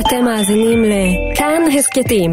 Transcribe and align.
אתם 0.00 0.24
מאזינים 0.24 0.84
לכאן 0.84 1.62
הסכתים, 1.78 2.30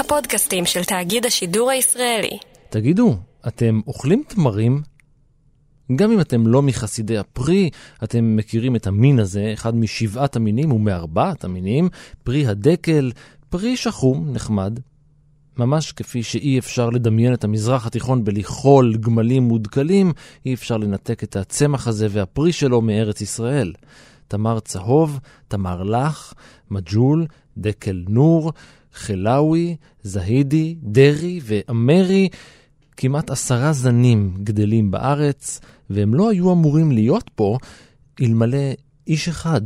הפודקאסטים 0.00 0.66
של 0.66 0.84
תאגיד 0.84 1.26
השידור 1.26 1.70
הישראלי. 1.70 2.38
תגידו, 2.70 3.16
אתם 3.48 3.80
אוכלים 3.86 4.22
תמרים? 4.28 4.82
גם 5.96 6.12
אם 6.12 6.20
אתם 6.20 6.46
לא 6.46 6.62
מחסידי 6.62 7.18
הפרי, 7.18 7.70
אתם 8.04 8.36
מכירים 8.36 8.76
את 8.76 8.86
המין 8.86 9.18
הזה, 9.18 9.50
אחד 9.54 9.76
משבעת 9.76 10.36
המינים 10.36 10.72
ומארבעת 10.72 11.44
המינים, 11.44 11.88
פרי 12.24 12.46
הדקל, 12.46 13.12
פרי 13.50 13.76
שחום, 13.76 14.32
נחמד. 14.32 14.78
ממש 15.58 15.92
כפי 15.92 16.22
שאי 16.22 16.58
אפשר 16.58 16.90
לדמיין 16.90 17.34
את 17.34 17.44
המזרח 17.44 17.86
התיכון 17.86 18.24
בלי 18.24 18.44
חול, 18.44 18.96
גמלים 18.96 19.42
מודקלים, 19.42 20.12
אי 20.46 20.54
אפשר 20.54 20.76
לנתק 20.76 21.24
את 21.24 21.36
הצמח 21.36 21.88
הזה 21.88 22.06
והפרי 22.10 22.52
שלו 22.52 22.80
מארץ 22.80 23.20
ישראל. 23.20 23.72
תמר 24.28 24.60
צהוב, 24.60 25.18
תמר 25.48 25.82
לך, 25.82 26.32
מג'ול, 26.70 27.26
דקל 27.58 28.04
נור, 28.08 28.52
חלאווי, 28.94 29.76
זהידי, 30.02 30.76
דרעי 30.82 31.40
ואמרי, 31.42 32.28
כמעט 32.96 33.30
עשרה 33.30 33.72
זנים 33.72 34.34
גדלים 34.42 34.90
בארץ, 34.90 35.60
והם 35.90 36.14
לא 36.14 36.30
היו 36.30 36.52
אמורים 36.52 36.92
להיות 36.92 37.30
פה 37.34 37.58
אלמלא 38.20 38.72
איש 39.06 39.28
אחד. 39.28 39.60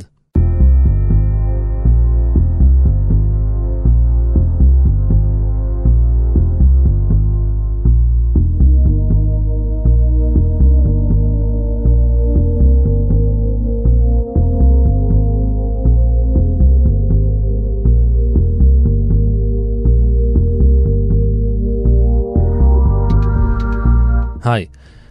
היי, 24.52 24.66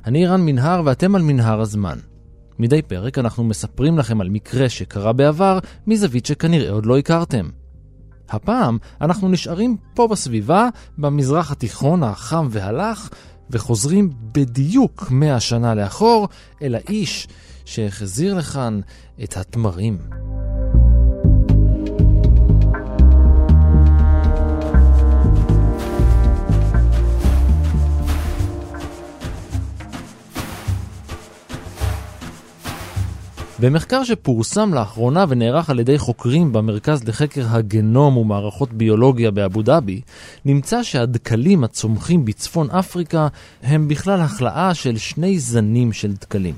אני 0.05 0.27
רן 0.27 0.41
מנהר 0.41 0.81
ואתם 0.85 1.15
על 1.15 1.21
מנהר 1.21 1.61
הזמן. 1.61 1.97
מדי 2.59 2.81
פרק 2.81 3.17
אנחנו 3.17 3.43
מספרים 3.43 3.97
לכם 3.97 4.21
על 4.21 4.29
מקרה 4.29 4.69
שקרה 4.69 5.13
בעבר 5.13 5.59
מזווית 5.87 6.25
שכנראה 6.25 6.71
עוד 6.71 6.85
לא 6.85 6.97
הכרתם. 6.97 7.49
הפעם 8.29 8.77
אנחנו 9.01 9.29
נשארים 9.29 9.77
פה 9.93 10.07
בסביבה, 10.07 10.69
במזרח 10.97 11.51
התיכון 11.51 12.03
החם 12.03 12.47
והלך, 12.51 13.09
וחוזרים 13.49 14.09
בדיוק 14.31 15.07
מאה 15.11 15.39
שנה 15.39 15.75
לאחור 15.75 16.27
אל 16.61 16.75
האיש 16.75 17.27
שהחזיר 17.65 18.33
לכאן 18.33 18.79
את 19.23 19.37
התמרים. 19.37 19.97
במחקר 33.61 34.03
שפורסם 34.03 34.73
לאחרונה 34.73 35.25
ונערך 35.29 35.69
על 35.69 35.79
ידי 35.79 35.97
חוקרים 35.97 36.53
במרכז 36.53 37.03
לחקר 37.07 37.45
הגנום 37.49 38.17
ומערכות 38.17 38.73
ביולוגיה 38.73 39.31
באבו 39.31 39.61
דאבי, 39.61 40.01
נמצא 40.45 40.83
שהדקלים 40.83 41.63
הצומחים 41.63 42.25
בצפון 42.25 42.69
אפריקה 42.69 43.27
הם 43.63 43.87
בכלל 43.87 44.21
החלאה 44.21 44.73
של 44.73 44.97
שני 44.97 45.39
זנים 45.39 45.93
של 45.93 46.13
דקלים. 46.13 46.55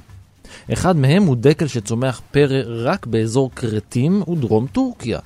אחד 0.74 0.96
מהם 0.96 1.24
הוא 1.24 1.36
דקל 1.40 1.68
שצומח 1.68 2.22
פרא 2.32 2.62
רק 2.66 3.06
באזור 3.06 3.52
כרתים 3.56 4.24
ודרום 4.30 4.68
טורקיה. 4.68 5.20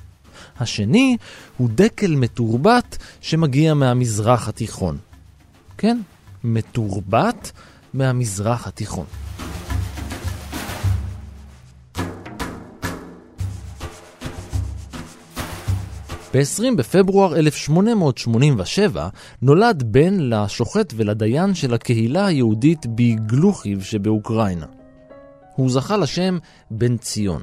השני 0.60 1.16
הוא 1.56 1.68
דקל 1.74 2.14
מתורבת 2.14 2.98
שמגיע 3.20 3.74
מהמזרח 3.74 4.48
התיכון. 4.48 4.98
כן, 5.78 5.98
מתורבת 6.44 7.52
מהמזרח 7.94 8.66
התיכון. 8.66 9.25
ב-20 16.36 16.76
בפברואר 16.76 17.36
1887 17.36 19.08
נולד 19.42 19.82
בן 19.86 20.20
לשוחט 20.20 20.92
ולדיין 20.96 21.54
של 21.54 21.74
הקהילה 21.74 22.26
היהודית 22.26 22.86
בגלוכיב 22.86 23.82
שבאוקראינה. 23.82 24.66
הוא 25.54 25.70
זכה 25.70 25.96
לשם 25.96 26.38
בן 26.70 26.96
ציון. 26.96 27.42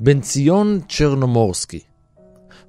בן 0.00 0.20
ציון 0.20 0.80
צ'רנומורסקי. 0.88 1.80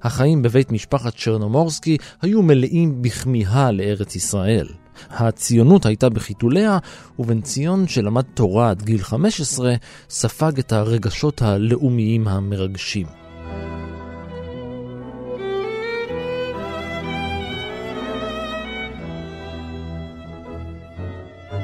החיים 0.02 0.42
בבית 0.42 0.72
משפחת 0.72 1.16
צ'רנומורסקי 1.16 1.96
היו 2.22 2.42
מלאים 2.42 3.02
בכמיהה 3.02 3.72
לארץ 3.72 4.16
ישראל. 4.16 4.66
הציונות 5.10 5.86
הייתה 5.86 6.08
בחיתוליה, 6.08 6.78
ובן 7.18 7.40
ציון 7.40 7.88
שלמד 7.88 8.24
תורה 8.34 8.70
עד 8.70 8.82
גיל 8.82 9.02
15 9.02 9.74
ספג 10.10 10.58
את 10.58 10.72
הרגשות 10.72 11.42
הלאומיים 11.42 12.28
המרגשים. 12.28 13.19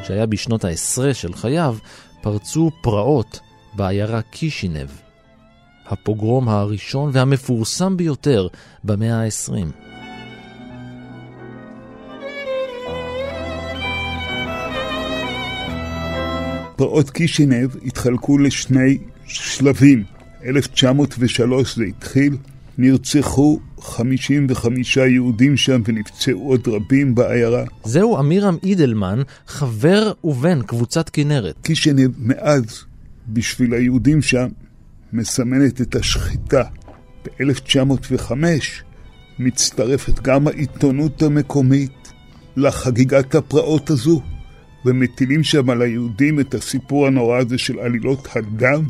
שהיה 0.04 0.26
בשנות 0.26 0.64
העשרה 0.64 1.14
של 1.14 1.34
חייו, 1.34 1.76
פרצו 2.20 2.70
פרעות 2.82 3.40
בעיירה 3.74 4.22
קישינב, 4.22 4.88
הפוגרום 5.86 6.48
הראשון 6.48 7.10
והמפורסם 7.12 7.96
ביותר 7.96 8.48
במאה 8.84 9.22
ה-20. 9.22 9.86
פרעות 16.76 17.10
קישינב 17.10 17.76
התחלקו 17.84 18.38
לשני 18.38 18.98
שלבים. 19.26 20.04
1903 20.44 21.76
זה 21.76 21.84
התחיל, 21.84 22.36
נרצחו 22.78 23.60
55 23.86 24.96
יהודים 24.96 25.56
שם 25.56 25.82
ונפצעו 25.84 26.48
עוד 26.48 26.68
רבים 26.68 27.14
בעיירה. 27.14 27.64
זהו 27.84 28.18
אמירם 28.18 28.56
אידלמן, 28.62 29.22
חבר 29.46 30.12
ובן 30.24 30.62
קבוצת 30.62 31.08
כנרת. 31.08 31.54
קישינב 31.62 32.10
מאז, 32.18 32.84
בשביל 33.28 33.74
היהודים 33.74 34.22
שם, 34.22 34.46
מסמנת 35.12 35.80
את 35.80 35.94
השחיטה. 35.94 36.62
ב-1905 37.24 38.32
מצטרפת 39.38 40.20
גם 40.20 40.48
העיתונות 40.48 41.22
המקומית 41.22 42.12
לחגיגת 42.56 43.34
הפרעות 43.34 43.90
הזו, 43.90 44.22
ומטילים 44.84 45.42
שם 45.42 45.70
על 45.70 45.82
היהודים 45.82 46.40
את 46.40 46.54
הסיפור 46.54 47.06
הנורא 47.06 47.38
הזה 47.38 47.58
של 47.58 47.78
עלילות 47.78 48.28
הדם, 48.36 48.84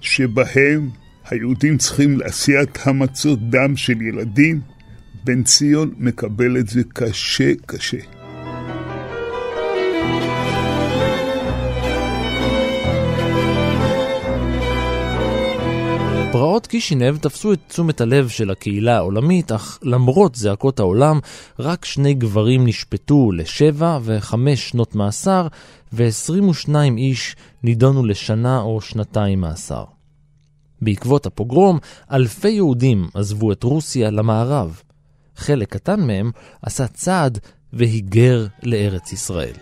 שבהם 0.00 0.90
היהודים 1.30 1.78
צריכים 1.78 2.18
לעשיית 2.18 2.78
המצות 2.84 3.50
דם 3.50 3.76
של 3.76 4.02
ילדים, 4.02 4.60
בן 5.24 5.42
ציון 5.42 5.94
מקבל 5.98 6.56
את 6.58 6.68
זה 6.68 6.80
קשה 6.94 7.52
קשה. 7.66 7.98
פרעות 16.32 16.66
קישינב 16.66 17.16
תפסו 17.16 17.52
את 17.52 17.58
תשומת 17.68 18.00
הלב 18.00 18.28
של 18.28 18.50
הקהילה 18.50 18.96
העולמית, 18.96 19.52
אך 19.52 19.78
למרות 19.82 20.34
זעקות 20.34 20.80
העולם, 20.80 21.18
רק 21.58 21.84
שני 21.84 22.14
גברים 22.14 22.66
נשפטו 22.66 23.32
לשבע 23.32 23.98
וחמש 24.02 24.68
שנות 24.68 24.94
מאסר, 24.94 25.46
ו-22 25.92 26.74
איש 26.96 27.36
נידונו 27.62 28.06
לשנה 28.06 28.60
או 28.60 28.80
שנתיים 28.80 29.40
מאסר. 29.40 29.97
בעקבות 30.82 31.26
הפוגרום, 31.26 31.78
אלפי 32.12 32.48
יהודים 32.48 33.08
עזבו 33.14 33.52
את 33.52 33.62
רוסיה 33.62 34.10
למערב. 34.10 34.82
חלק 35.36 35.72
קטן 35.72 36.00
מהם 36.00 36.30
עשה 36.62 36.86
צעד 36.86 37.38
והיגר 37.72 38.46
לארץ 38.62 39.12
ישראל. 39.12 39.54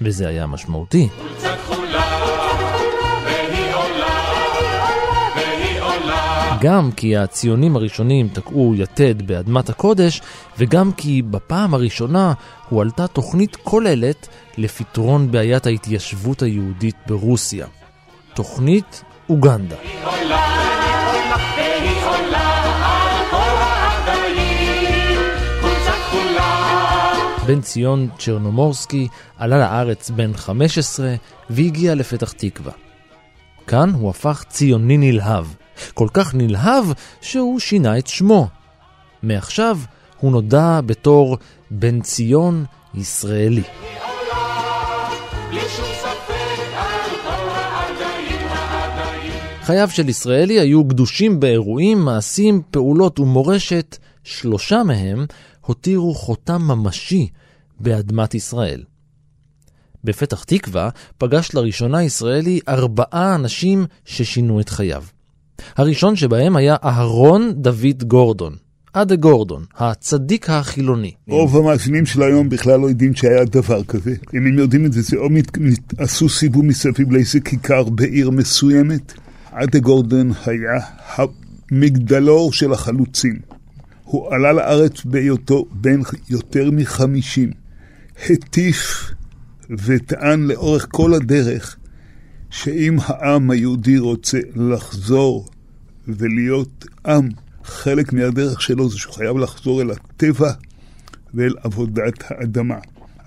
וזה 0.00 0.28
היה 0.28 0.46
משמעותי. 0.46 1.08
גם 6.60 6.92
כי 6.92 7.16
הציונים 7.16 7.76
הראשונים 7.76 8.28
תקעו 8.28 8.74
יתד 8.74 9.22
באדמת 9.22 9.68
הקודש, 9.68 10.22
וגם 10.58 10.92
כי 10.92 11.22
בפעם 11.22 11.74
הראשונה 11.74 12.32
הועלתה 12.68 13.06
תוכנית 13.06 13.56
כוללת 13.56 14.28
לפתרון 14.58 15.30
בעיית 15.30 15.66
ההתיישבות 15.66 16.42
היהודית 16.42 16.96
ברוסיה. 17.06 17.66
תוכנית 18.34 19.02
אוגנדה. 19.28 19.76
בן 27.46 27.60
ציון 27.60 28.08
צ'רנומורסקי 28.18 29.08
עלה 29.38 29.58
לארץ 29.58 30.10
בן 30.10 30.36
15 30.36 31.14
והגיע 31.50 31.94
לפתח 31.94 32.32
תקווה. 32.32 32.72
כאן 33.66 33.90
הוא 33.90 34.10
הפך 34.10 34.44
ציוני 34.48 34.96
נלהב, 34.96 35.46
כל 35.94 36.08
כך 36.12 36.34
נלהב 36.34 36.84
שהוא 37.20 37.60
שינה 37.60 37.98
את 37.98 38.06
שמו. 38.06 38.48
מעכשיו 39.22 39.78
הוא 40.20 40.32
נודע 40.32 40.80
בתור 40.86 41.36
בן 41.70 42.00
ציון 42.00 42.64
ישראלי. 42.94 43.62
חייו 49.66 49.90
של 49.90 50.08
ישראלי 50.08 50.60
היו 50.60 50.84
גדושים 50.84 51.40
באירועים, 51.40 51.98
מעשים, 51.98 52.62
פעולות 52.70 53.20
ומורשת. 53.20 53.96
שלושה 54.24 54.82
מהם 54.82 55.26
הותירו 55.60 56.14
חותם 56.14 56.62
ממשי 56.62 57.28
באדמת 57.80 58.34
ישראל. 58.34 58.82
בפתח 60.04 60.44
תקווה 60.44 60.88
פגש 61.18 61.54
לראשונה 61.54 62.04
ישראלי 62.04 62.60
ארבעה 62.68 63.34
אנשים 63.34 63.86
ששינו 64.04 64.60
את 64.60 64.68
חייו. 64.68 65.02
הראשון 65.76 66.16
שבהם 66.16 66.56
היה 66.56 66.76
אהרון 66.84 67.52
דוד 67.56 68.04
גורדון, 68.04 68.56
אדה 68.92 69.16
גורדון, 69.16 69.64
הצדיק 69.76 70.50
החילוני. 70.50 71.12
רוב 71.28 71.56
המאזינים 71.56 72.06
של 72.06 72.22
היום 72.22 72.48
בכלל 72.48 72.80
לא 72.80 72.88
יודעים 72.88 73.14
שהיה 73.14 73.44
דבר 73.44 73.84
כזה. 73.84 74.14
אם 74.34 74.46
הם 74.46 74.58
יודעים 74.58 74.86
את 74.86 74.92
זה, 74.92 75.02
זה 75.02 75.16
או 75.16 75.30
מת... 75.30 75.58
עשו 75.98 76.28
סיבוב 76.28 76.64
מסביב 76.64 77.12
לאיזה 77.12 77.40
כיכר 77.40 77.84
בעיר 77.84 78.30
מסוימת. 78.30 79.12
אדה 79.62 79.78
גורדון 79.78 80.32
היה 80.46 80.80
המגדלור 81.16 82.52
של 82.52 82.72
החלוצים. 82.72 83.38
הוא 84.04 84.34
עלה 84.34 84.52
לארץ 84.52 85.04
בהיותו 85.04 85.66
בן 85.72 86.00
יותר 86.30 86.70
מחמישים. 86.70 87.50
הטיף 88.30 89.10
וטען 89.70 90.46
לאורך 90.46 90.86
כל 90.90 91.14
הדרך 91.14 91.76
שאם 92.50 92.96
העם 93.02 93.50
היהודי 93.50 93.98
רוצה 93.98 94.38
לחזור 94.54 95.48
ולהיות 96.08 96.84
עם, 97.06 97.28
חלק 97.64 98.12
מהדרך 98.12 98.62
שלו 98.62 98.90
זה 98.90 98.98
שהוא 98.98 99.14
חייב 99.14 99.36
לחזור 99.36 99.82
אל 99.82 99.90
הטבע 99.90 100.52
ואל 101.34 101.54
עבודת 101.62 102.24
האדמה. 102.30 102.78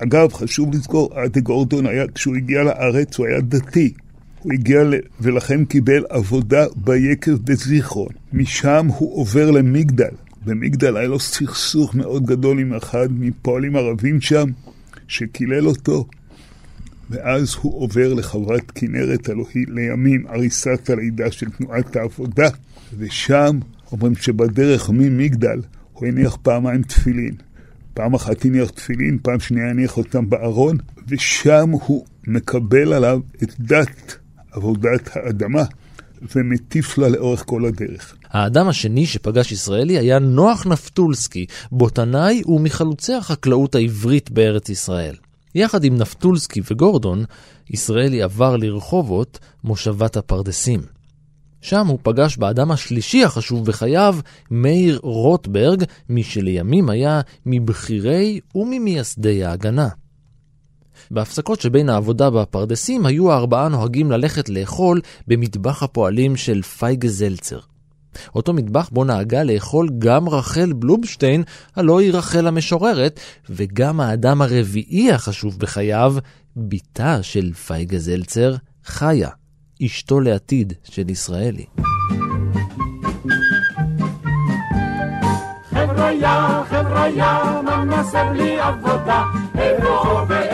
אגב, 0.04 0.34
חשוב 0.34 0.74
לזכור, 0.74 1.26
אדה 1.26 1.40
גורדון 1.40 1.86
היה, 1.86 2.08
כשהוא 2.16 2.36
הגיע 2.36 2.64
לארץ, 2.64 3.18
הוא 3.18 3.28
היה 3.28 3.42
דתי. 3.42 3.94
הוא 4.40 4.54
הגיע 4.54 4.84
ל... 4.84 4.94
ולכן 5.22 5.66
קיבל 5.66 6.04
עבודה 6.10 6.66
ביקב 6.76 7.32
בזיכרון. 7.32 8.12
משם 8.34 8.88
הוא 8.88 9.18
עובר 9.18 9.52
למגדל. 9.52 10.12
במגדל 10.46 10.98
היה 10.98 11.08
לו 11.08 11.20
סכסוך 11.20 11.96
מאוד 11.96 12.26
גדול 12.26 12.60
עם 12.60 12.74
אחד 12.74 13.08
מפועלים 13.12 13.76
ערבים 13.76 14.22
שם, 14.22 14.50
שקילל 15.08 15.68
אותו. 15.68 16.06
ואז 17.10 17.56
הוא 17.62 17.82
עובר 17.82 18.14
לחברת 18.14 18.72
כנרת, 18.76 19.30
הלוא 19.30 19.46
היא 19.54 19.66
לימים 19.70 20.28
עריסת 20.28 20.90
הלידה 20.90 21.32
של 21.32 21.50
תנועת 21.50 21.96
העבודה, 21.96 22.50
ושם 22.98 23.60
אומרים 23.92 24.16
שבדרך 24.16 24.90
ממגדל 24.90 25.62
הוא 25.94 26.08
הניח 26.08 26.38
פעמיים 26.42 26.82
תפילין. 26.82 27.34
פעם 27.94 28.14
אחת 28.14 28.46
הניח 28.46 28.70
תפילין, 28.70 29.18
פעם 29.22 29.40
שנייה 29.40 29.70
הניח 29.70 29.98
אותם 29.98 30.30
בארון, 30.30 30.78
ושם 31.08 31.70
הוא 31.70 32.06
מקבל 32.28 32.94
עליו 32.94 33.20
את 33.44 33.54
דת 33.60 34.19
עבודת 34.52 35.10
האדמה, 35.14 35.64
ומטיף 36.36 36.98
לה 36.98 37.10
לאורך 37.10 37.44
כל 37.46 37.66
הדרך. 37.66 38.16
האדם 38.30 38.68
השני 38.68 39.06
שפגש 39.06 39.52
ישראלי 39.52 39.98
היה 39.98 40.20
נוח 40.20 40.68
נפטולסקי, 40.68 41.46
בוטנאי 41.72 42.42
ומחלוצי 42.46 43.14
החקלאות 43.14 43.76
העברית 43.76 44.32
בארץ 44.32 44.70
ישראל. 44.70 45.16
יחד 45.56 45.84
עם 45.84 45.98
נפטולסקי 45.98 46.62
וגורדון, 46.72 47.24
ישראלי 47.70 48.22
עבר 48.22 48.58
לרחובות, 48.58 49.40
מושבת 49.64 50.18
הפרדסים. 50.18 50.82
שם 51.62 51.88
הוא 51.88 52.00
פגש 52.04 52.38
באדם 52.38 52.72
השלישי 52.72 53.24
החשוב 53.24 53.66
בחייו, 53.66 54.16
מאיר 54.52 55.00
רוטברג, 55.04 55.84
מי 56.10 56.24
שלימים 56.24 56.90
היה 56.90 57.22
מבכירי 57.46 58.40
וממייסדי 58.56 59.44
ההגנה. 59.44 59.90
בהפסקות 61.12 61.62
שבין 61.62 61.90
העבודה 61.90 62.30
בפרדסים 62.30 63.06
היו 63.06 63.32
הארבעה 63.32 63.68
נוהגים 63.68 64.12
ללכת 64.12 64.50
לאכול 64.50 65.02
במטבח 65.28 65.84
הפועלים 65.84 66.36
של 66.36 66.62
פייגה 66.62 67.08
זלצר. 67.08 67.60
אותו 68.36 68.54
מטבח 68.54 68.90
בו 68.90 69.04
נהגה 69.04 69.44
לאכול 69.44 69.90
גם 70.00 70.30
רחל 70.30 70.74
בלובשטיין, 70.74 71.44
הלא 71.76 72.00
היא 72.00 72.14
רחל 72.14 72.48
המשוררת, 72.48 73.20
וגם 73.50 74.02
האדם 74.02 74.42
הרביעי 74.42 75.12
החשוב 75.12 75.60
בחייו, 75.60 76.16
בתה 76.56 77.24
של 77.24 77.54
פייגה 77.54 78.00
זלצר, 78.00 78.56
חיה, 78.86 79.30
אשתו 79.86 80.20
לעתיד 80.20 80.74
של 80.84 81.10
ישראלי. 81.10 81.66
חבריה, 85.70 86.64
חבריה, 86.70 87.62
מה 87.66 87.84
נעשה 87.86 88.30
בלי 88.34 88.60
עבודה? 88.60 89.24
איפה 89.58 89.90
לעבוד? 90.30 90.49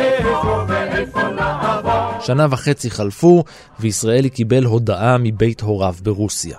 שנה 2.22 2.48
וחצי 2.50 2.90
חלפו, 2.90 3.44
וישראלי 3.80 4.30
קיבל 4.30 4.64
הודעה 4.66 5.18
מבית 5.18 5.62
הוריו 5.62 5.96
ברוסיה. 6.04 6.58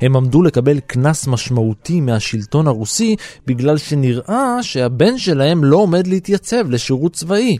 הם 0.00 0.16
עמדו 0.16 0.42
לקבל 0.42 0.80
קנס 0.80 1.26
משמעותי 1.26 2.00
מהשלטון 2.00 2.66
הרוסי 2.66 3.16
בגלל 3.46 3.78
שנראה 3.78 4.62
שהבן 4.62 5.18
שלהם 5.18 5.64
לא 5.64 5.76
עומד 5.76 6.06
להתייצב 6.06 6.70
לשירות 6.70 7.12
צבאי. 7.12 7.56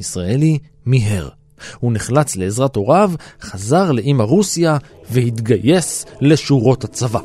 ישראלי 0.00 0.58
מיהר. 0.86 1.28
הוא 1.80 1.92
נחלץ 1.92 2.36
לעזרת 2.36 2.76
הוריו, 2.76 3.10
חזר 3.40 3.92
לאמא 3.92 4.22
רוסיה 4.22 4.76
והתגייס 5.10 6.06
לשורות 6.20 6.84
הצבא. 6.84 7.20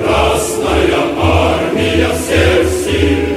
Красная 0.00 1.04
армия 1.18 2.08
всех 2.18 2.68
сильных 2.84 3.34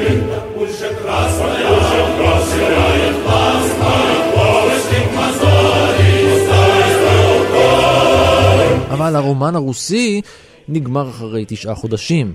אבל 8.92 9.16
הרומן 9.16 9.56
הרוסי 9.56 10.22
נגמר 10.68 11.10
אחרי 11.10 11.46
תשעה 11.48 11.76
חודשים. 11.76 12.34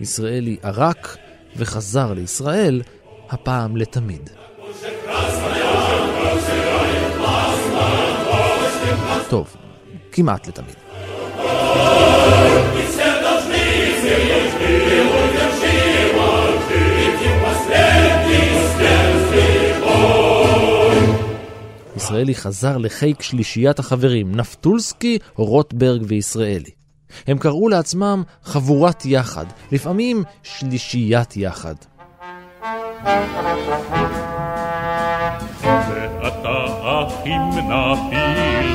ישראלי 0.00 0.56
ערק 0.62 1.16
וחזר 1.56 2.12
לישראל, 2.12 2.82
הפעם 3.30 3.76
לתמיד. 3.76 4.30
טוב, 9.28 9.56
כמעט 10.12 10.48
לתמיד. 10.48 10.76
ישראלי 22.13 22.35
חזר 22.35 22.77
לחיק 22.77 23.21
שלישיית 23.21 23.79
החברים, 23.79 24.35
נפטולסקי, 24.35 25.17
רוטברג 25.35 26.01
וישראלי. 26.07 26.69
הם 27.27 27.37
קראו 27.37 27.69
לעצמם 27.69 28.23
חבורת 28.43 29.05
יחד, 29.05 29.45
לפעמים 29.71 30.23
שלישיית 30.43 31.37
יחד. 31.37 31.75
ואתה 36.21 36.65
אחים 36.83 37.41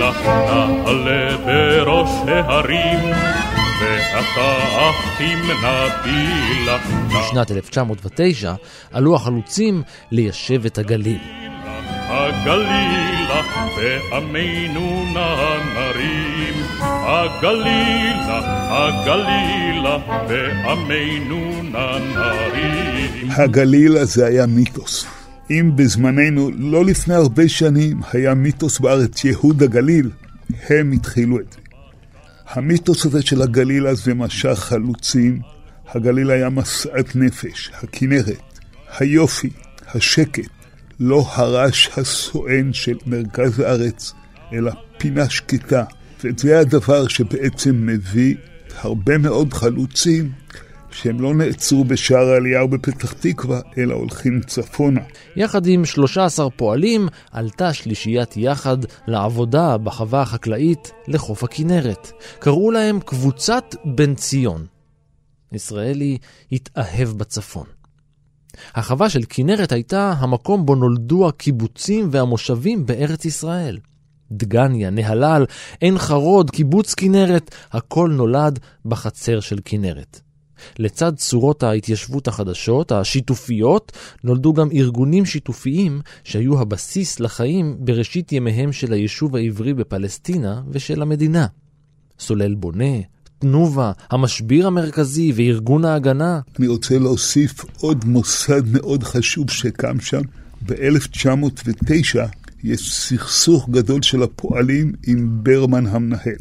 נפילה, 0.09 0.67
נעלה 0.85 1.37
בראש 1.37 2.11
ההרים. 2.29 3.15
בשנת 7.09 7.51
1909 7.51 8.55
עלו 8.93 9.17
החלוצים 9.17 9.83
ליישב 10.11 10.67
את 10.67 10.79
הגליל. 10.79 11.19
הגלילה, 12.09 13.43
בעמנו 13.77 15.05
נערים. 15.15 16.55
הגלילה, 16.83 18.41
הגלילה, 18.71 19.99
בעמנו 20.29 21.63
נערים. 21.63 23.31
הגלילה 23.31 24.05
זה 24.05 24.27
היה 24.27 24.47
מיתוס. 24.47 25.18
אם 25.51 25.71
בזמננו, 25.77 26.51
לא 26.51 26.85
לפני 26.85 27.15
הרבה 27.15 27.49
שנים, 27.49 28.01
היה 28.13 28.35
מיתוס 28.35 28.79
בארץ 28.79 29.25
יהוד 29.25 29.63
הגליל, 29.63 30.11
הם 30.69 30.93
התחילו 30.93 31.41
את 31.41 31.53
זה. 31.53 31.59
המיתוס 32.49 33.07
הזה 33.07 33.23
של 33.23 33.43
הגליל 33.43 33.87
הזה 33.87 34.15
משך 34.15 34.59
חלוצים. 34.59 35.41
הגליל 35.89 36.31
היה 36.31 36.51
משאת 36.51 37.17
נפש, 37.17 37.71
הכנרת, 37.83 38.59
היופי, 38.99 39.51
השקט, 39.95 40.49
לא 41.01 41.25
הרעש 41.33 41.89
הסואן 41.99 42.73
של 42.73 42.97
מרכז 43.07 43.61
הארץ, 43.61 44.13
אלא 44.53 44.73
פינה 44.99 45.31
שקטה. 45.31 45.85
וזה 46.25 46.59
הדבר 46.59 47.09
שבעצם 47.09 47.87
מביא 47.87 48.35
הרבה 48.81 49.19
מאוד 49.19 49.53
חלוצים 49.53 50.33
שהם 51.03 51.21
לא 51.21 51.35
נעצרו 51.35 51.85
בשער 51.85 52.29
העלייה 52.29 52.65
ובפתח 52.65 53.13
תקווה, 53.13 53.61
אלא 53.79 53.95
הולכים 53.95 54.41
צפונה. 54.47 55.01
יחד 55.37 55.67
עם 55.67 55.85
13 55.85 56.51
פועלים 56.51 57.09
עלתה 57.33 57.73
שלישיית 57.73 58.37
יחד 58.37 58.77
לעבודה 59.07 59.79
בחווה 59.79 60.23
החקלאית 60.23 60.93
לחוף 61.09 61.45
הכנרת. 61.45 62.13
קראו 62.39 62.71
להם 62.71 63.01
קבוצת 63.01 63.75
בן 63.85 64.15
ציון. 64.15 64.67
ישראלי 65.53 66.19
התאהב 66.53 67.09
בצפון. 67.09 67.67
החווה 68.75 69.11
של 69.11 69.23
כנרת 69.29 69.73
הייתה 69.73 70.15
המקום 70.19 70.67
בו 70.67 70.75
נולדו 70.75 71.29
הקיבוצים 71.29 72.09
והמושבים 72.11 72.87
בארץ 72.87 73.25
ישראל. 73.25 73.79
דגניה, 74.33 74.91
נהלל, 74.91 75.45
עין 75.81 75.99
חרוד, 75.99 76.51
קיבוץ 76.51 76.95
כנרת, 76.95 77.55
הכל 77.73 78.11
נולד 78.17 78.59
בחצר 78.85 79.41
של 79.41 79.59
כנרת. 79.65 80.28
לצד 80.79 81.17
צורות 81.17 81.63
ההתיישבות 81.63 82.29
החדשות, 82.29 82.93
השיתופיות, 82.93 83.93
נולדו 84.25 84.53
גם 84.53 84.69
ארגונים 84.73 85.25
שיתופיים 85.25 86.01
שהיו 86.25 86.61
הבסיס 86.61 87.21
לחיים 87.21 87.77
בראשית 87.79 88.33
ימיהם 88.33 88.73
של 88.73 88.93
היישוב 88.93 89.37
העברי 89.37 89.75
בפלסטינה 89.75 90.63
ושל 90.71 91.03
המדינה. 91.03 91.47
סולל 92.21 92.55
בונה, 92.55 92.95
תנובה, 93.39 93.93
המשביר 94.11 94.67
המרכזי 94.67 95.33
וארגון 95.37 95.85
ההגנה. 95.85 96.41
אני 96.59 96.67
רוצה 96.67 96.99
להוסיף 96.99 97.65
עוד 97.81 98.05
מוסד 98.05 98.63
מאוד 98.73 99.05
חשוב 99.05 99.51
שקם 99.51 100.01
שם. 100.01 100.21
ב-1909 100.67 102.19
יש 102.65 102.93
סכסוך 102.95 103.69
גדול 103.69 104.03
של 104.03 104.23
הפועלים 104.23 104.93
עם 105.07 105.29
ברמן 105.43 105.87
המנהל. 105.87 106.37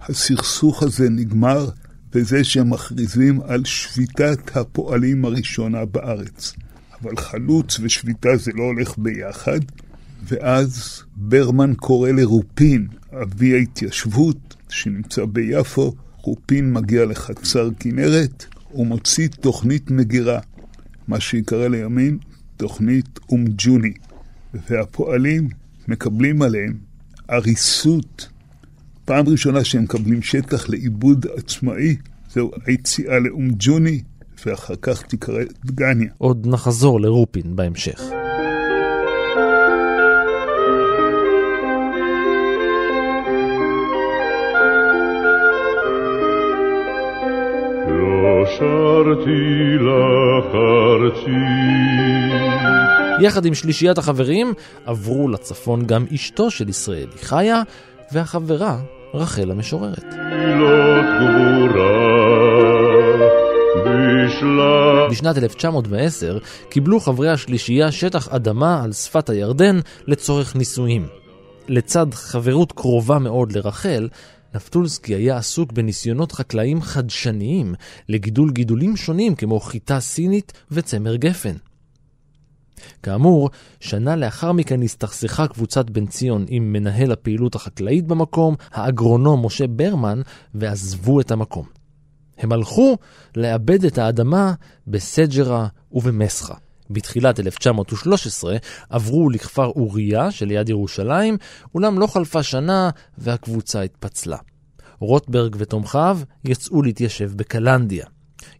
הסכסוך 0.00 0.82
הזה 0.82 1.10
נגמר 1.10 1.68
בזה 2.14 2.44
שהם 2.44 2.70
מכריזים 2.70 3.40
על 3.40 3.64
שביתת 3.64 4.56
הפועלים 4.56 5.24
הראשונה 5.24 5.84
בארץ. 5.84 6.54
אבל 7.02 7.16
חלוץ 7.16 7.80
ושביתה 7.80 8.36
זה 8.36 8.52
לא 8.54 8.62
הולך 8.62 8.98
ביחד, 8.98 9.60
ואז 10.24 11.02
ברמן 11.16 11.74
קורא 11.74 12.10
לרופין, 12.10 12.86
אבי 13.22 13.54
ההתיישבות, 13.54 14.56
שנמצא 14.68 15.24
ביפו, 15.24 15.94
רופין 16.22 16.72
מגיע 16.72 17.04
לחצר 17.04 17.70
כנרת 17.80 18.44
ומוציא 18.74 19.28
תוכנית 19.28 19.90
מגירה, 19.90 20.40
מה 21.08 21.20
שיקרא 21.20 21.68
לימין 21.68 22.18
תוכנית 22.56 23.18
אומג'וני, 23.28 23.92
והפועלים 24.68 25.48
מקבלים 25.88 26.42
עליהם 26.42 26.78
עריסות 27.28 28.28
פעם 29.08 29.28
ראשונה 29.28 29.64
שהם 29.64 29.82
מקבלים 29.82 30.22
שטח 30.22 30.68
לעיבוד 30.68 31.26
עצמאי, 31.36 31.96
זהו 32.30 32.50
היציאה 32.66 33.18
לאום 33.18 33.48
ג'וני, 33.58 34.02
ואחר 34.46 34.74
כך 34.82 35.02
תיקרא 35.02 35.42
דגניה. 35.64 36.08
עוד 36.18 36.46
נחזור 36.46 37.00
לרופין 37.00 37.56
בהמשך. 37.56 38.00
לא 47.88 48.44
שרתי 48.58 49.74
לך 49.80 50.54
ארצי 50.54 51.30
יחד 53.20 53.44
עם 53.44 53.54
שלישיית 53.54 53.98
החברים 53.98 54.52
עברו 54.84 55.28
לצפון 55.28 55.86
גם 55.86 56.04
אשתו 56.14 56.50
של 56.50 56.68
ישראלי 56.68 57.18
חיה 57.22 57.62
והחברה 58.12 58.78
רחל 59.14 59.50
המשוררת. 59.50 60.04
בשנת 65.10 65.38
1910 65.38 66.38
קיבלו 66.68 67.00
חברי 67.00 67.28
השלישייה 67.30 67.92
שטח 67.92 68.28
אדמה 68.28 68.84
על 68.84 68.92
שפת 68.92 69.30
הירדן 69.30 69.80
לצורך 70.06 70.56
נישואים. 70.56 71.06
לצד 71.68 72.06
חברות 72.14 72.72
קרובה 72.72 73.18
מאוד 73.18 73.52
לרחל, 73.52 74.08
נפטולסקי 74.54 75.14
היה 75.14 75.36
עסוק 75.36 75.72
בניסיונות 75.72 76.32
חקלאיים 76.32 76.82
חדשניים 76.82 77.74
לגידול 78.08 78.50
גידולים 78.50 78.96
שונים 78.96 79.34
כמו 79.34 79.60
חיטה 79.60 80.00
סינית 80.00 80.52
וצמר 80.70 81.16
גפן. 81.16 81.54
כאמור, 83.02 83.50
שנה 83.80 84.16
לאחר 84.16 84.52
מכן 84.52 84.82
הסתכסכה 84.82 85.46
קבוצת 85.48 85.90
בן 85.90 86.06
ציון 86.06 86.44
עם 86.48 86.72
מנהל 86.72 87.12
הפעילות 87.12 87.54
החקלאית 87.54 88.06
במקום, 88.06 88.54
האגרונום 88.72 89.46
משה 89.46 89.66
ברמן, 89.66 90.20
ועזבו 90.54 91.20
את 91.20 91.30
המקום. 91.30 91.66
הם 92.38 92.52
הלכו 92.52 92.96
לאבד 93.36 93.84
את 93.84 93.98
האדמה 93.98 94.52
בסג'רה 94.86 95.66
ובמסחה. 95.92 96.54
בתחילת 96.90 97.40
1913 97.40 98.56
עברו 98.90 99.30
לכפר 99.30 99.66
אוריה 99.66 100.30
שליד 100.30 100.68
ירושלים, 100.68 101.36
אולם 101.74 101.98
לא 101.98 102.06
חלפה 102.06 102.42
שנה 102.42 102.90
והקבוצה 103.18 103.82
התפצלה. 103.82 104.36
רוטברג 105.00 105.56
ותומכיו 105.58 106.18
יצאו 106.44 106.82
להתיישב 106.82 107.32
בקלנדיה. 107.36 108.06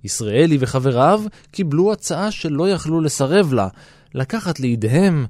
ישראלי 0.05 0.57
וחבריו 0.61 1.23
קיבלו 1.51 1.93
הצעה 1.93 2.31
שלא 2.31 2.71
יכלו 2.71 3.01
לסרב 3.01 3.53
לה, 3.53 3.69
לקחת 4.15 4.61
לידיהם 4.61 5.27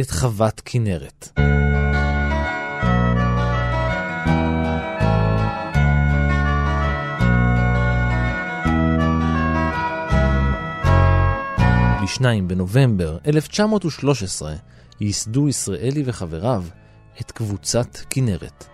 את 0.00 0.10
חוות 0.10 0.62
כנרת. 0.64 1.28
ב-2 12.00 12.24
בנובמבר 12.46 13.18
1913 13.26 14.54
ייסדו 15.00 15.48
ישראלי 15.48 16.02
וחבריו 16.06 16.64
את 17.20 17.30
קבוצת 17.30 17.98
כנרת. 18.10 18.64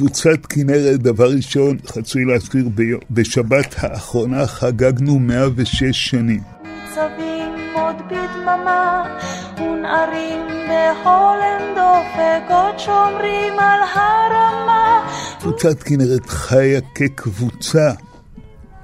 קבוצת 0.00 0.46
כנרת, 0.48 1.00
דבר 1.00 1.30
ראשון, 1.30 1.76
חצוי 1.86 2.24
להזכיר, 2.24 2.68
בשבת 3.10 3.74
האחרונה 3.78 4.46
חגגנו 4.46 5.18
106 5.18 5.82
שנים. 5.92 6.40
ניצבים 6.62 7.52
עוד 7.74 7.96
בדממה, 8.06 9.16
ונערים 9.56 10.46
בהולם 10.68 11.60
דופק, 11.74 12.50
עוד 12.50 12.78
שומרים 12.78 13.52
על 13.58 13.80
הרמה. 13.94 15.10
קבוצת 15.40 15.82
כנרת 15.82 16.28
חיה 16.28 16.80
כקבוצה 16.94 17.92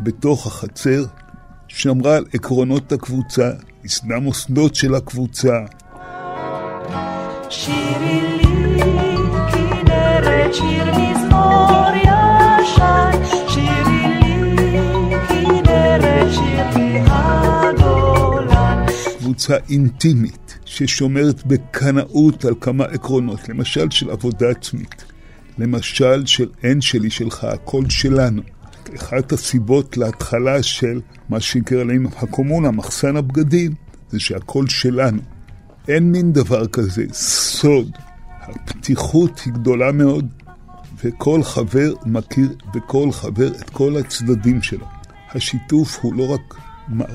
בתוך 0.01 0.47
החצר, 0.47 1.05
שמרה 1.69 2.17
על 2.17 2.25
עקרונות 2.35 2.93
הקבוצה, 2.93 3.51
ייסדה 3.83 4.19
מוסדות 4.19 4.75
של 4.75 4.95
הקבוצה. 4.95 5.59
שירי 7.51 8.21
לי 8.37 8.46
קבוצה 19.19 19.57
אינטימית 19.71 20.59
ששומרת 20.65 21.47
בקנאות 21.47 22.45
על 22.45 22.55
כמה 22.61 22.85
עקרונות, 22.85 23.49
למשל 23.49 23.91
של 23.91 24.11
עבודה 24.11 24.51
עצמית. 24.51 25.05
למשל 25.59 26.27
של 26.27 26.49
אין 26.63 26.81
שלי 26.81 27.11
שלך, 27.11 27.45
הכל 27.45 27.83
שלנו. 27.89 28.43
אחת 28.97 29.33
הסיבות 29.33 29.97
להתחלה 29.97 30.63
של 30.63 31.01
מה 31.29 31.41
שיקרא 31.41 31.85
להם 31.85 32.07
הקומונה, 32.07 32.71
מחסן 32.71 33.17
הבגדים, 33.17 33.73
זה 34.11 34.21
שהכל 34.21 34.67
שלנו. 34.69 35.23
אין 35.89 36.13
מין 36.13 36.33
דבר 36.33 36.67
כזה, 36.67 37.05
סוד. 37.13 38.06
הפתיחות 38.49 39.41
היא 39.41 39.53
גדולה 39.53 39.93
מאוד, 39.93 40.29
וכל 41.05 41.43
חבר 41.43 41.95
מכיר 42.07 42.49
בכל 42.75 43.13
חבר 43.13 43.49
את 43.49 43.71
כל 43.71 43.97
הצדדים 43.97 44.63
שלו. 44.63 44.87
השיתוף 45.35 45.99
הוא 46.01 46.15
לא 46.15 46.35
רק 46.35 46.55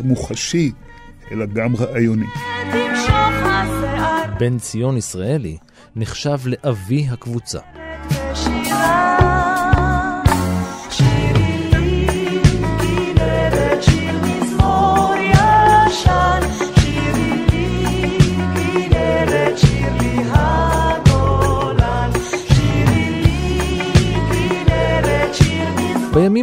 מוחשי, 0.04 0.72
אלא 1.32 1.46
גם 1.46 1.76
רעיוני. 1.76 2.26
בן 4.40 4.58
ציון 4.58 4.98
ישראלי 4.98 5.58
נחשב 5.96 6.38
לאבי 6.46 7.08
הקבוצה. 7.10 7.60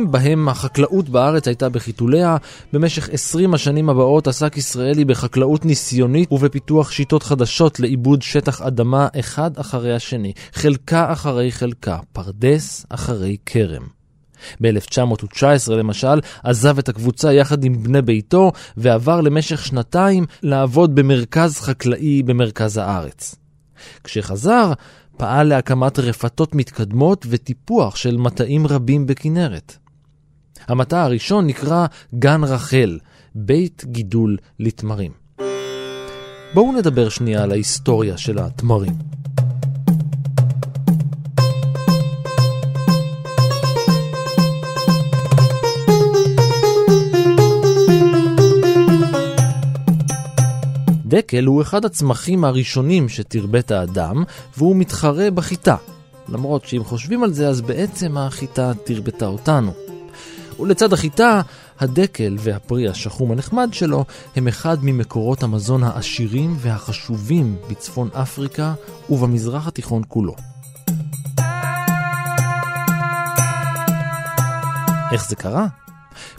בהם 0.08 0.48
החקלאות 0.48 1.08
בארץ 1.08 1.48
הייתה 1.48 1.68
בחיתוליה, 1.68 2.36
במשך 2.72 3.08
20 3.12 3.54
השנים 3.54 3.90
הבאות 3.90 4.28
עסק 4.28 4.56
ישראלי 4.56 5.04
בחקלאות 5.04 5.64
ניסיונית 5.64 6.32
ובפיתוח 6.32 6.90
שיטות 6.90 7.22
חדשות 7.22 7.80
לעיבוד 7.80 8.22
שטח 8.22 8.62
אדמה 8.62 9.08
אחד 9.20 9.58
אחרי 9.58 9.94
השני, 9.94 10.32
חלקה 10.52 11.12
אחרי 11.12 11.52
חלקה, 11.52 11.98
פרדס 12.12 12.86
אחרי 12.88 13.36
כרם. 13.46 13.82
ב-1919 14.60 15.70
למשל, 15.70 16.20
עזב 16.44 16.78
את 16.78 16.88
הקבוצה 16.88 17.32
יחד 17.32 17.64
עם 17.64 17.82
בני 17.82 18.02
ביתו 18.02 18.52
ועבר 18.76 19.20
למשך 19.20 19.66
שנתיים 19.66 20.26
לעבוד 20.42 20.94
במרכז 20.94 21.60
חקלאי 21.60 22.22
במרכז 22.22 22.76
הארץ. 22.76 23.34
כשחזר, 24.04 24.72
פעל 25.16 25.46
להקמת 25.46 25.98
רפתות 25.98 26.54
מתקדמות 26.54 27.26
וטיפוח 27.28 27.96
של 27.96 28.16
מטעים 28.16 28.66
רבים 28.66 29.06
בכנרת. 29.06 29.76
המטע 30.68 31.02
הראשון 31.02 31.46
נקרא 31.46 31.86
גן 32.14 32.44
רחל, 32.44 32.98
בית 33.34 33.84
גידול 33.86 34.36
לתמרים. 34.58 35.12
בואו 36.54 36.72
נדבר 36.72 37.08
שנייה 37.08 37.42
על 37.42 37.50
ההיסטוריה 37.50 38.16
של 38.16 38.38
התמרים. 38.38 38.92
דקל 51.06 51.44
הוא 51.44 51.62
אחד 51.62 51.84
הצמחים 51.84 52.44
הראשונים 52.44 53.08
שתרבט 53.08 53.70
האדם, 53.70 54.24
והוא 54.56 54.76
מתחרה 54.76 55.30
בחיטה. 55.30 55.76
למרות 56.28 56.64
שאם 56.64 56.84
חושבים 56.84 57.22
על 57.22 57.32
זה, 57.32 57.48
אז 57.48 57.60
בעצם 57.60 58.18
החיטה 58.18 58.72
תרבטה 58.84 59.26
אותנו. 59.26 59.87
ולצד 60.60 60.92
החיטה, 60.92 61.40
הדקל 61.80 62.36
והפרי 62.38 62.88
השחום 62.88 63.32
הנחמד 63.32 63.68
שלו 63.72 64.04
הם 64.36 64.48
אחד 64.48 64.76
ממקורות 64.82 65.42
המזון 65.42 65.82
העשירים 65.82 66.56
והחשובים 66.58 67.56
בצפון 67.70 68.08
אפריקה 68.12 68.74
ובמזרח 69.10 69.66
התיכון 69.66 70.02
כולו. 70.08 70.34
איך 75.12 75.28
זה 75.28 75.36
קרה? 75.36 75.66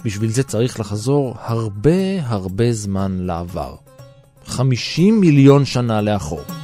בשביל 0.05 0.29
זה 0.29 0.43
צריך 0.43 0.79
לחזור 0.79 1.35
הרבה 1.39 2.25
הרבה 2.25 2.73
זמן 2.73 3.17
לעבר. 3.19 3.75
50 4.45 5.19
מיליון 5.19 5.65
שנה 5.65 6.01
לאחור. 6.01 6.58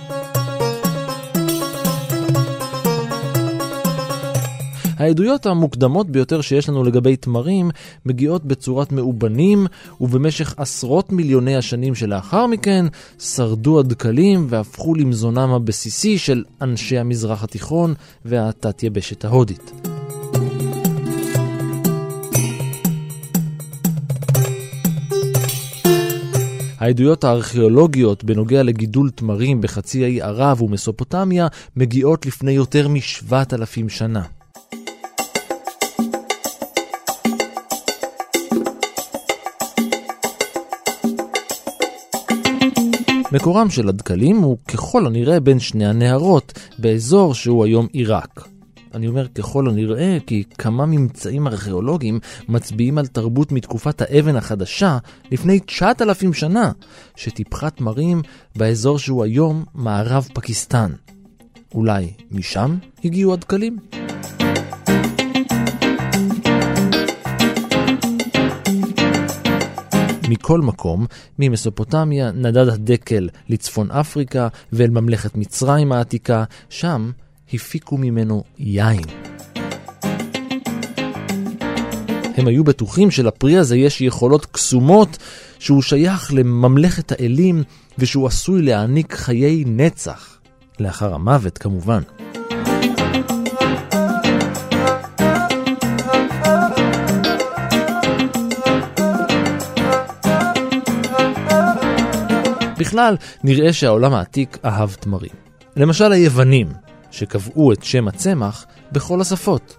העדויות 4.98 5.46
המוקדמות 5.46 6.10
ביותר 6.10 6.42
שיש 6.42 6.70
לנו 6.70 6.84
לגבי 6.84 7.16
תמרים 7.16 7.72
מגיעות 8.06 8.46
בצורת 8.46 8.92
מאובנים, 8.92 9.68
ובמשך 10.02 10.54
עשרות 10.58 11.12
מיליוני 11.12 11.56
השנים 11.56 11.96
שלאחר 11.96 12.48
מכן 12.48 12.86
שרדו 13.20 13.80
הדקלים 13.80 14.46
והפכו 14.50 14.96
למזונם 14.96 15.50
הבסיסי 15.54 16.18
של 16.18 16.44
אנשי 16.62 16.98
המזרח 16.98 17.44
התיכון 17.44 17.94
והתת-יבשת 18.26 19.26
ההודית. 19.26 19.72
העדויות 26.78 27.24
הארכיאולוגיות 27.24 28.24
בנוגע 28.24 28.64
לגידול 28.64 29.10
תמרים 29.10 29.62
בחצי 29.62 30.04
האי 30.04 30.22
ערב 30.22 30.62
ומסופוטמיה 30.62 31.48
מגיעות 31.76 32.26
לפני 32.26 32.52
יותר 32.52 32.88
משבעת 32.88 33.54
אלפים 33.54 33.90
שנה. 33.90 34.22
מקורם 43.32 43.70
של 43.70 43.90
הדקלים 43.90 44.38
הוא 44.38 44.58
ככל 44.68 45.08
הנראה 45.08 45.40
בין 45.40 45.60
שני 45.60 45.86
הנהרות, 45.86 46.60
באזור 46.80 47.34
שהוא 47.34 47.66
היום 47.66 47.88
עיראק. 47.92 48.48
אני 48.94 49.08
אומר 49.08 49.28
ככל 49.28 49.70
הנראה 49.70 50.18
כי 50.28 50.44
כמה 50.58 50.86
ממצאים 50.86 51.48
ארכיאולוגיים 51.48 52.20
מצביעים 52.50 52.98
על 52.98 53.08
תרבות 53.08 53.52
מתקופת 53.52 54.02
האבן 54.02 54.36
החדשה 54.36 54.98
לפני 55.32 55.60
9,000 55.60 56.34
שנה, 56.34 56.72
שטיפחה 57.16 57.70
תמרים 57.70 58.22
באזור 58.56 59.00
שהוא 59.00 59.24
היום 59.24 59.66
מערב 59.76 60.28
פקיסטן. 60.34 60.92
אולי 61.76 62.14
משם 62.32 62.78
הגיעו 63.04 63.34
הדקלים? 63.34 64.05
מכל 70.30 70.62
מקום, 70.62 71.06
ממסופוטמיה 71.40 72.32
נדד 72.32 72.68
הדקל 72.68 73.30
לצפון 73.50 73.92
אפריקה 73.92 74.48
ואל 74.74 74.90
ממלכת 74.90 75.36
מצרים 75.36 75.92
העתיקה, 75.92 76.44
שם 76.70 77.12
הפיקו 77.54 77.98
ממנו 77.98 78.44
יין. 78.60 79.02
הם 82.38 82.48
היו 82.48 82.64
בטוחים 82.64 83.12
שלפרי 83.12 83.58
הזה 83.58 83.78
יש 83.78 84.02
יכולות 84.02 84.46
קסומות, 84.46 85.18
שהוא 85.60 85.82
שייך 85.82 86.34
לממלכת 86.34 87.12
האלים 87.12 87.64
ושהוא 87.98 88.28
עשוי 88.28 88.62
להעניק 88.62 89.14
חיי 89.14 89.64
נצח. 89.68 90.38
לאחר 90.80 91.14
המוות 91.14 91.58
כמובן. 91.58 92.02
בכלל, 102.86 103.16
נראה 103.44 103.74
שהעולם 103.74 104.14
העתיק 104.14 104.58
אהב 104.66 104.94
תמרים. 104.94 105.32
למשל 105.76 106.12
היוונים, 106.12 106.68
שקבעו 107.12 107.74
את 107.74 107.84
שם 107.84 108.08
הצמח 108.08 108.66
בכל 108.92 109.22
השפות. 109.22 109.76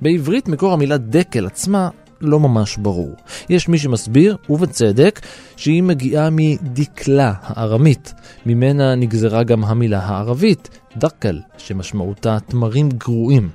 בעברית 0.00 0.48
מקור 0.48 0.72
המילה 0.72 0.96
דקל 0.96 1.46
עצמה 1.46 1.88
לא 2.20 2.40
ממש 2.40 2.76
ברור. 2.76 3.14
יש 3.48 3.68
מי 3.68 3.78
שמסביר, 3.78 4.36
ובצדק, 4.50 5.20
שהיא 5.56 5.82
מגיעה 5.82 6.28
מדקלה 6.30 7.32
הארמית, 7.42 8.14
ממנה 8.46 8.94
נגזרה 8.94 9.42
גם 9.42 9.64
המילה 9.64 9.98
הערבית, 9.98 10.68
דקל, 10.96 11.40
שמשמעותה 11.58 12.38
תמרים 12.46 12.88
גרועים. 12.88 13.48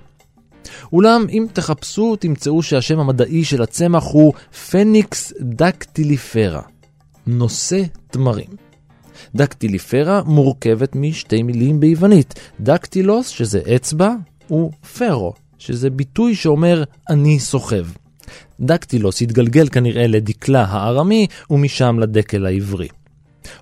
אולם 0.94 1.26
אם 1.30 1.46
תחפשו 1.54 2.16
תמצאו 2.16 2.64
שהשם 2.64 3.00
המדעי 3.00 3.44
של 3.44 3.62
הצמח 3.62 4.04
הוא 4.04 4.34
פניקס 4.72 5.34
דקטיליפרה, 5.42 6.62
נושא 7.28 7.84
תמרים. 8.12 8.71
דקטיליפרה 9.36 10.22
מורכבת 10.26 10.96
משתי 10.96 11.44
מילים 11.44 11.80
ביוונית, 11.80 12.40
דקטילוס, 12.60 13.28
שזה 13.28 13.62
אצבע, 13.76 14.14
ופרו, 14.52 15.34
שזה 15.58 15.90
ביטוי 15.90 16.36
שאומר 16.36 16.84
אני 17.10 17.40
סוחב. 17.40 17.86
דקטילוס 18.60 19.22
התגלגל 19.22 19.70
כנראה 19.70 20.08
לדקלה 20.08 20.64
הארמי, 20.64 21.28
ומשם 21.50 22.00
לדקל 22.00 22.46
העברי. 22.46 22.88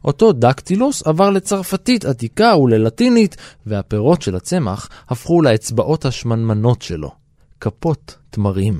אותו 0.05 0.31
דקטילוס 0.31 1.07
עבר 1.07 1.29
לצרפתית 1.29 2.05
עתיקה 2.05 2.55
וללטינית, 2.57 3.35
והפירות 3.65 4.21
של 4.21 4.35
הצמח 4.35 4.89
הפכו 5.09 5.41
לאצבעות 5.41 6.05
השמנמנות 6.05 6.81
שלו, 6.81 7.11
כפות 7.61 8.15
תמרים. 8.29 8.77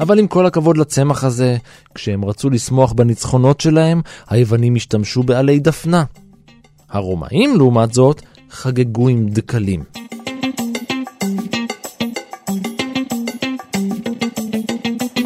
אבל 0.00 0.18
עם 0.18 0.26
כל 0.26 0.46
הכבוד 0.46 0.76
לצמח 0.76 1.24
הזה, 1.24 1.56
כשהם 1.94 2.24
רצו 2.24 2.50
לשמוח 2.50 2.92
בניצחונות 2.92 3.60
שלהם, 3.60 4.00
היוונים 4.28 4.76
השתמשו 4.76 5.22
בעלי 5.22 5.58
דפנה. 5.58 6.04
הרומאים, 6.90 7.56
לעומת 7.56 7.94
זאת, 7.94 8.22
חגגו 8.50 9.08
עם 9.08 9.28
דקלים. 9.28 9.84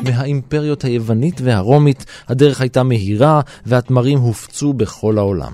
מהאימפריות 0.04 0.84
היוונית 0.84 1.40
והרומית 1.44 2.04
הדרך 2.28 2.60
הייתה 2.60 2.82
מהירה 2.82 3.40
והתמרים 3.66 4.18
הופצו 4.18 4.72
בכל 4.72 5.18
העולם. 5.18 5.52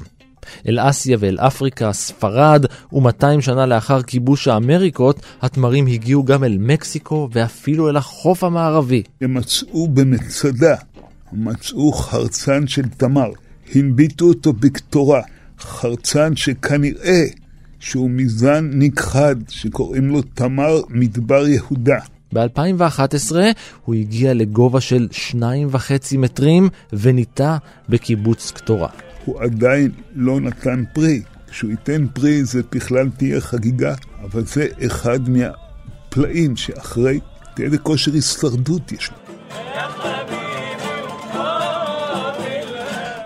אל 0.69 0.79
אסיה 0.81 1.17
ואל 1.21 1.39
אפריקה, 1.39 1.93
ספרד, 1.93 2.65
ו-200 2.93 3.41
שנה 3.41 3.67
לאחר 3.67 4.03
כיבוש 4.03 4.49
האמריקות, 4.49 5.23
התמרים 5.43 5.87
הגיעו 5.87 6.25
גם 6.25 6.45
אל 6.45 6.57
מקסיקו 6.61 7.29
ואפילו 7.33 7.89
אל 7.89 7.97
החוף 7.97 8.45
המערבי. 8.45 9.03
הם 9.21 9.35
מצאו 9.35 9.89
במצדה, 9.89 10.77
מצאו 11.33 11.93
חרצן 11.93 12.67
של 12.67 12.89
תמר, 12.97 13.31
הנביטו 13.75 14.25
אותו 14.25 14.53
בקטורה, 14.53 15.21
חרצן 15.61 16.37
שכנראה 16.37 17.25
שהוא 17.81 18.11
מזן 18.11 18.71
נכחד, 18.75 19.37
שקוראים 19.49 20.09
לו 20.09 20.23
תמר 20.23 20.81
מדבר 20.89 21.47
יהודה. 21.47 21.99
ב-2011 22.33 23.37
הוא 23.85 23.95
הגיע 23.95 24.35
לגובה 24.35 24.81
של 24.81 25.09
2.5 25.33 26.19
מטרים 26.19 26.69
וניטע 26.93 27.57
בקיבוץ 27.89 28.51
קטורה. 28.51 28.89
הוא 29.25 29.43
עדיין 29.43 29.91
לא 30.15 30.41
נתן 30.41 30.85
פרי. 30.93 31.23
כשהוא 31.51 31.71
ייתן 31.71 32.07
פרי 32.13 32.45
זה 32.45 32.63
בכלל 32.73 33.09
תהיה 33.17 33.41
חגיגה, 33.41 33.95
אבל 34.23 34.45
זה 34.45 34.67
אחד 34.87 35.21
מהפלאים 35.29 36.57
שאחרי, 36.57 37.21
תהיה 37.55 37.79
כושר 37.79 38.13
הישרדות 38.13 38.93
יש 38.93 39.11
לו. 39.11 39.17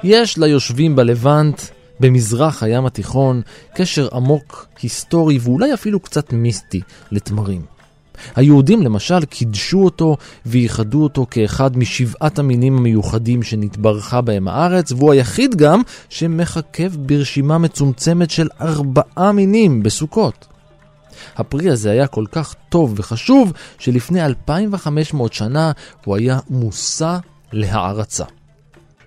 יש 0.05 0.39
ליושבים 0.39 0.97
בלבנט, 0.97 1.61
במזרח 2.01 2.63
הים 2.63 2.87
התיכון, 2.87 3.43
קשר 3.75 4.09
עמוק, 4.13 4.67
היסטורי 4.83 5.39
ואולי 5.39 5.75
אפילו 5.75 6.01
קצת 6.01 6.33
מיסטי 6.33 6.81
לתמרים. 7.11 7.74
היהודים 8.37 8.83
למשל 8.83 9.25
קידשו 9.25 9.85
אותו 9.85 10.17
וייחדו 10.47 11.03
אותו 11.03 11.27
כאחד 11.31 11.79
משבעת 11.79 12.39
המינים 12.39 12.79
המיוחדים 12.79 13.43
שנתברכה 13.43 14.21
בהם 14.21 14.49
הארץ, 14.49 14.93
והוא 14.93 15.13
היחיד 15.13 15.55
גם 15.55 15.83
שמחכב 16.09 16.93
ברשימה 16.97 17.59
מצומצמת 17.59 18.31
של 18.31 18.49
ארבעה 18.61 19.33
מינים 19.33 19.83
בסוכות. 19.83 20.47
הפרי 21.37 21.71
הזה 21.71 21.91
היה 21.91 22.07
כל 22.07 22.25
כך 22.33 22.55
טוב 22.69 22.95
וחשוב, 22.97 23.53
שלפני 23.79 24.25
2,500 24.25 25.33
שנה 25.33 25.73
הוא 26.05 26.17
היה 26.17 26.39
מושא 26.51 27.19
להערצה. 27.53 28.25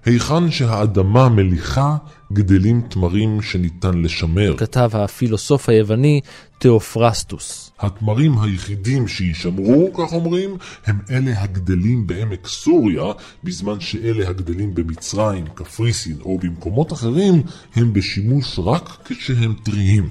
היכן 0.05 0.51
שהאדמה 0.51 1.29
מליחה, 1.29 1.97
גדלים 2.33 2.81
תמרים 2.89 3.41
שניתן 3.41 4.01
לשמר. 4.01 4.57
כתב 4.57 4.89
הפילוסוף 4.93 5.69
היווני 5.69 6.21
תאופרסטוס. 6.59 7.66
התמרים 7.79 8.39
היחידים 8.39 9.07
שישמרו, 9.07 9.93
כך 9.93 10.13
אומרים, 10.13 10.57
הם 10.85 10.99
אלה 11.11 11.41
הגדלים 11.41 12.07
בעמק 12.07 12.47
סוריה, 12.47 13.03
בזמן 13.43 13.79
שאלה 13.79 14.29
הגדלים 14.29 14.75
במצרים, 14.75 15.45
קפריסין 15.53 16.17
או 16.21 16.37
במקומות 16.37 16.93
אחרים, 16.93 17.41
הם 17.75 17.93
בשימוש 17.93 18.59
רק 18.59 18.89
כשהם 19.05 19.53
טריים. 19.63 20.09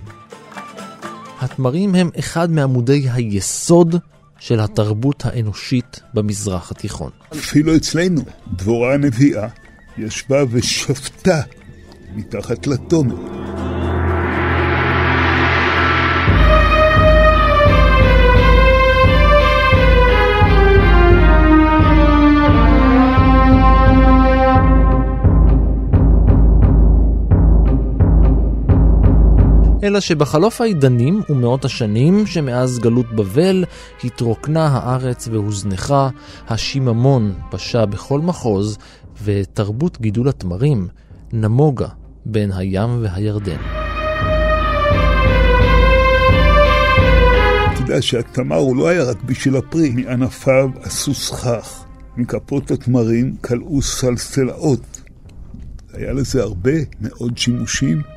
התמרים 1.40 1.94
הם 1.94 2.10
אחד 2.18 2.50
מעמודי 2.50 3.06
היסוד 3.10 3.96
של 4.38 4.60
התרבות 4.60 5.24
האנושית 5.26 6.00
במזרח 6.14 6.70
התיכון. 6.70 7.10
אפילו 7.32 7.76
אצלנו, 7.76 8.22
דבורה 8.52 8.94
הנביאה 8.94 9.48
ישבה 9.98 10.44
ושפטה 10.50 11.40
מתחת 12.14 12.66
לתומר. 12.66 13.75
אלא 29.86 30.00
שבחלוף 30.00 30.60
העידנים 30.60 31.22
ומאות 31.28 31.64
השנים 31.64 32.26
שמאז 32.26 32.78
גלות 32.78 33.12
בבל 33.12 33.64
התרוקנה 34.04 34.66
הארץ 34.66 35.28
והוזנחה, 35.32 36.08
השיממון 36.48 37.34
פשה 37.50 37.86
בכל 37.86 38.20
מחוז, 38.20 38.78
ותרבות 39.24 40.00
גידול 40.00 40.28
התמרים 40.28 40.88
נמוגה 41.32 41.88
בין 42.24 42.52
הים 42.52 43.02
והירדן. 43.02 43.56
תדע 47.76 48.02
שהתמר 48.02 48.56
הוא 48.56 48.76
לא 48.76 48.88
היה 48.88 49.04
רק 49.04 49.22
בשביל 49.22 49.56
הפרי, 49.56 49.90
מענפיו 49.90 50.70
עשו 50.82 51.14
סכך, 51.14 51.84
מכפות 52.16 52.70
התמרים 52.70 53.36
כלאו 53.40 53.82
סלסלאות. 53.82 55.00
היה 55.92 56.12
לזה 56.12 56.42
הרבה 56.42 56.72
מאוד 57.00 57.38
שימושים. 57.38 58.15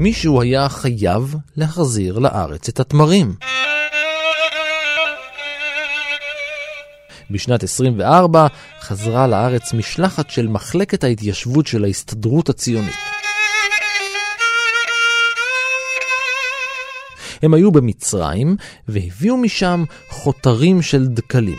מישהו 0.00 0.40
היה 0.40 0.68
חייב 0.68 1.34
להחזיר 1.56 2.18
לארץ 2.18 2.68
את 2.68 2.80
התמרים. 2.80 3.34
בשנת 7.30 7.62
24 7.62 8.46
חזרה 8.80 9.26
לארץ 9.26 9.72
משלחת 9.72 10.30
של 10.30 10.48
מחלקת 10.48 11.04
ההתיישבות 11.04 11.66
של 11.66 11.84
ההסתדרות 11.84 12.48
הציונית. 12.48 12.94
הם 17.42 17.54
היו 17.54 17.72
במצרים 17.72 18.56
והביאו 18.88 19.36
משם 19.36 19.84
חותרים 20.08 20.82
של 20.82 21.06
דקלים. 21.06 21.58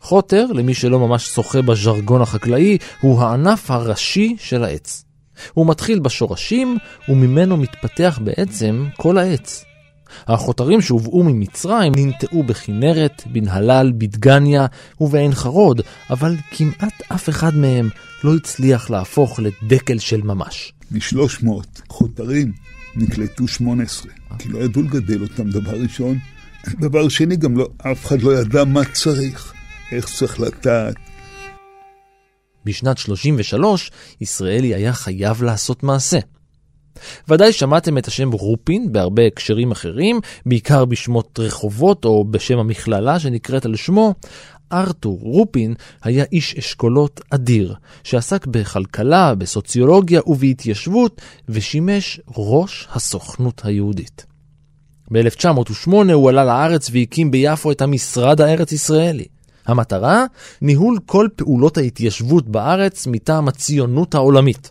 חוטר, 0.00 0.46
למי 0.54 0.74
שלא 0.74 0.98
ממש 0.98 1.26
שוחה 1.26 1.62
בז'רגון 1.62 2.22
החקלאי, 2.22 2.78
הוא 3.00 3.22
הענף 3.22 3.70
הראשי 3.70 4.36
של 4.38 4.64
העץ. 4.64 5.09
הוא 5.54 5.66
מתחיל 5.66 5.98
בשורשים, 5.98 6.78
וממנו 7.08 7.56
מתפתח 7.56 8.18
בעצם 8.24 8.86
כל 8.96 9.18
העץ. 9.18 9.64
החותרים 10.26 10.80
שהובאו 10.80 11.22
ממצרים 11.22 11.92
ננטעו 11.96 12.42
בכנרת, 12.42 13.22
בנהלל, 13.26 13.92
בדגניה 13.98 14.66
ובעין 15.00 15.34
חרוד, 15.34 15.80
אבל 16.10 16.36
כמעט 16.50 17.02
אף 17.12 17.28
אחד 17.28 17.54
מהם 17.54 17.88
לא 18.24 18.36
הצליח 18.36 18.90
להפוך 18.90 19.40
לדקל 19.40 19.98
של 19.98 20.22
ממש. 20.22 20.72
מ-300 20.90 21.48
חותרים 21.88 22.52
נקלטו 22.96 23.48
18, 23.48 24.12
כי 24.38 24.48
לא 24.48 24.58
ידעו 24.58 24.82
לגדל 24.82 25.22
אותם, 25.22 25.50
דבר 25.50 25.76
ראשון. 25.82 26.18
דבר 26.80 27.08
שני, 27.08 27.36
גם 27.36 27.56
לא, 27.56 27.68
אף 27.92 28.06
אחד 28.06 28.22
לא 28.22 28.40
ידע 28.40 28.64
מה 28.64 28.84
צריך, 28.84 29.52
איך 29.92 30.06
צריך 30.08 30.40
לטעת, 30.40 30.96
בשנת 32.64 32.98
33, 32.98 33.90
ישראלי 34.20 34.74
היה 34.74 34.92
חייב 34.92 35.42
לעשות 35.42 35.82
מעשה. 35.82 36.18
ודאי 37.28 37.52
שמעתם 37.52 37.98
את 37.98 38.06
השם 38.06 38.30
רופין 38.30 38.92
בהרבה 38.92 39.26
הקשרים 39.26 39.70
אחרים, 39.70 40.20
בעיקר 40.46 40.84
בשמות 40.84 41.38
רחובות 41.38 42.04
או 42.04 42.24
בשם 42.24 42.58
המכללה 42.58 43.18
שנקראת 43.20 43.64
על 43.64 43.76
שמו. 43.76 44.14
ארתור 44.72 45.18
רופין 45.22 45.74
היה 46.02 46.24
איש 46.32 46.54
אשכולות 46.54 47.20
אדיר, 47.30 47.74
שעסק 48.04 48.46
בכלכלה, 48.46 49.34
בסוציולוגיה 49.34 50.20
ובהתיישבות, 50.26 51.20
ושימש 51.48 52.20
ראש 52.36 52.88
הסוכנות 52.92 53.62
היהודית. 53.64 54.26
ב-1908 55.12 55.92
הוא 56.12 56.28
עלה 56.28 56.44
לארץ 56.44 56.90
והקים 56.92 57.30
ביפו 57.30 57.70
את 57.70 57.82
המשרד 57.82 58.40
הארץ-ישראלי. 58.40 59.24
המטרה? 59.70 60.24
ניהול 60.62 60.98
כל 61.06 61.28
פעולות 61.36 61.78
ההתיישבות 61.78 62.48
בארץ 62.48 63.06
מטעם 63.06 63.48
הציונות 63.48 64.14
העולמית. 64.14 64.70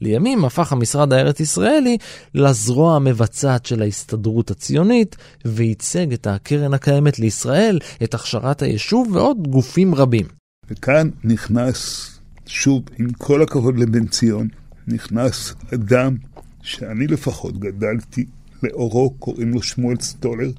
לימים 0.00 0.44
הפך 0.44 0.72
המשרד 0.72 1.12
הארץ-ישראלי 1.12 1.98
לזרוע 2.34 2.96
המבצעת 2.96 3.66
של 3.66 3.82
ההסתדרות 3.82 4.50
הציונית, 4.50 5.16
וייצג 5.44 6.12
את 6.12 6.26
הקרן 6.26 6.74
הקיימת 6.74 7.18
לישראל, 7.18 7.78
את 8.02 8.14
הכשרת 8.14 8.62
היישוב 8.62 9.08
ועוד 9.12 9.48
גופים 9.48 9.94
רבים. 9.94 10.26
וכאן 10.70 11.10
נכנס, 11.24 12.10
שוב, 12.46 12.82
עם 12.98 13.12
כל 13.12 13.42
הכבוד 13.42 13.78
לבן 13.78 14.06
ציון, 14.06 14.48
נכנס 14.86 15.54
אדם 15.74 16.16
שאני 16.62 17.06
לפחות 17.06 17.58
גדלתי 17.58 18.24
לאורו, 18.62 19.10
קוראים 19.10 19.52
לו 19.52 19.62
שמואל 19.62 19.96
סטולר, 20.00 20.50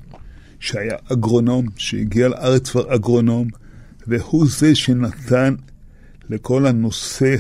שהיה 0.60 0.95
אגרונום, 1.12 1.65
שהגיע 1.78 2.28
לארץ 2.28 2.69
כבר 2.69 2.95
אגרונום, 2.95 3.48
והוא 4.08 4.46
זה 4.50 4.76
שנתן 4.76 5.56
לכל 6.30 6.65
הנושא 6.65 7.36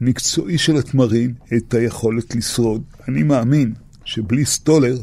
המקצועי 0.00 0.58
של 0.58 0.76
התמרים 0.76 1.34
את 1.56 1.74
היכולת 1.74 2.34
לשרוד. 2.34 2.82
אני 3.08 3.22
מאמין 3.22 3.74
שבלי 4.04 4.44
סטולר, 4.44 4.96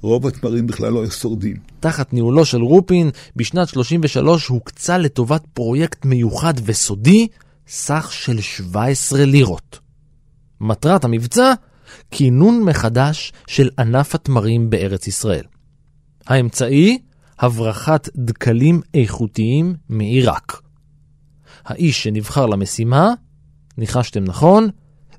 רוב 0.00 0.26
התמרים 0.26 0.66
בכלל 0.66 0.92
לא 0.92 1.02
היו 1.02 1.10
שורדים. 1.10 1.56
תחת 1.80 2.12
ניהולו 2.12 2.44
של 2.44 2.62
רופין, 2.62 3.10
בשנת 3.36 3.68
33 3.68 4.46
הוקצה 4.46 4.98
לטובת 4.98 5.42
פרויקט 5.54 6.04
מיוחד 6.04 6.54
וסודי 6.64 7.28
סך 7.68 8.08
של 8.12 8.40
17 8.40 9.24
לירות. 9.24 9.78
מטרת 10.60 11.04
המבצע? 11.04 11.52
כינון 12.10 12.62
מחדש 12.62 13.32
של 13.46 13.70
ענף 13.78 14.14
התמרים 14.14 14.70
בארץ 14.70 15.06
ישראל. 15.06 15.44
האמצעי? 16.26 16.98
הברחת 17.38 18.08
דקלים 18.16 18.80
איכותיים 18.94 19.74
מעיראק. 19.88 20.60
האיש 21.64 22.02
שנבחר 22.02 22.46
למשימה, 22.46 23.14
ניחשתם 23.78 24.24
נכון, 24.24 24.68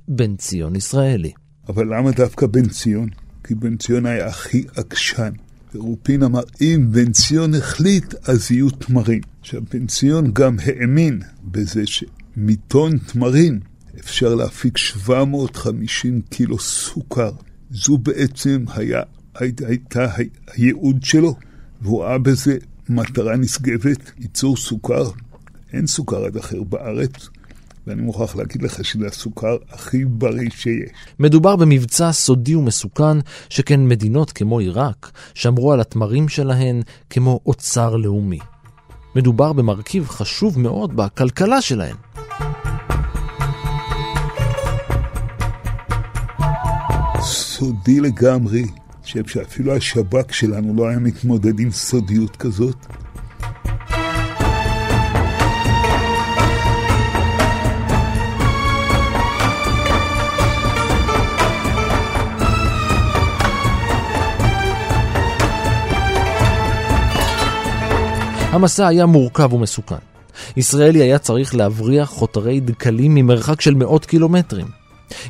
בן 0.07 0.35
ציון 0.35 0.75
ישראלי. 0.75 1.31
אבל 1.69 1.95
למה 1.95 2.11
דווקא 2.11 2.47
בן 2.47 2.69
ציון? 2.69 3.09
כי 3.43 3.55
בן 3.55 3.77
ציון 3.77 4.05
היה 4.05 4.27
הכי 4.27 4.65
עקשן. 4.75 5.31
ורופין 5.75 6.23
אמר, 6.23 6.41
אם 6.61 6.87
בן 6.91 7.11
ציון 7.11 7.53
החליט, 7.53 8.15
אז 8.29 8.51
יהיו 8.51 8.69
תמרים. 8.69 9.21
עכשיו, 9.41 9.61
בן 9.73 9.87
ציון 9.87 10.31
גם 10.33 10.57
האמין 10.65 11.21
בזה 11.43 11.83
שמטון 11.85 12.97
תמרים 12.97 13.59
אפשר 13.99 14.35
להפיק 14.35 14.77
750 14.77 16.21
קילו 16.29 16.59
סוכר. 16.59 17.31
זו 17.71 17.97
בעצם 17.97 18.65
היה, 18.73 19.01
הייתה, 19.39 20.07
הייעוד 20.53 21.03
שלו, 21.03 21.35
והוא 21.81 22.03
ראה 22.03 22.17
בזה 22.17 22.57
מטרה 22.89 23.35
נשגבת, 23.35 24.11
ייצור 24.19 24.57
סוכר. 24.57 25.09
אין 25.73 25.87
סוכר 25.87 26.25
עד 26.25 26.37
אחר 26.37 26.63
בארץ, 26.63 27.29
ואני 27.87 28.01
מוכרח 28.01 28.35
להגיד 28.35 28.61
לך 28.61 28.85
שזה 28.85 29.07
הסוכר 29.07 29.57
הכי 29.69 30.05
בריא 30.05 30.49
שיש. 30.49 30.89
מדובר 31.19 31.55
במבצע 31.55 32.11
סודי 32.11 32.55
ומסוכן, 32.55 33.17
שכן 33.49 33.87
מדינות 33.87 34.31
כמו 34.31 34.59
עיראק 34.59 35.11
שמרו 35.33 35.73
על 35.73 35.79
התמרים 35.79 36.29
שלהן 36.29 36.81
כמו 37.09 37.39
אוצר 37.45 37.95
לאומי. 37.95 38.39
מדובר 39.15 39.53
במרכיב 39.53 40.07
חשוב 40.07 40.59
מאוד 40.59 40.95
בכלכלה 40.95 41.61
שלהן. 41.61 41.95
סודי 47.21 47.99
לגמרי. 47.99 48.63
חושב 49.09 49.27
שאפילו 49.27 49.75
השב"כ 49.75 50.33
שלנו 50.33 50.73
לא 50.75 50.87
היה 50.87 50.99
מתמודד 50.99 51.59
עם 51.59 51.71
סודיות 51.71 52.35
כזאת. 52.35 52.75
המסע 68.51 68.87
היה 68.87 69.05
מורכב 69.05 69.53
ומסוכן. 69.53 69.95
ישראלי 70.57 71.01
היה 71.01 71.17
צריך 71.17 71.55
להבריח 71.55 72.09
חותרי 72.09 72.59
דקלים 72.59 73.15
ממרחק 73.15 73.61
של 73.61 73.73
מאות 73.73 74.05
קילומטרים. 74.05 74.78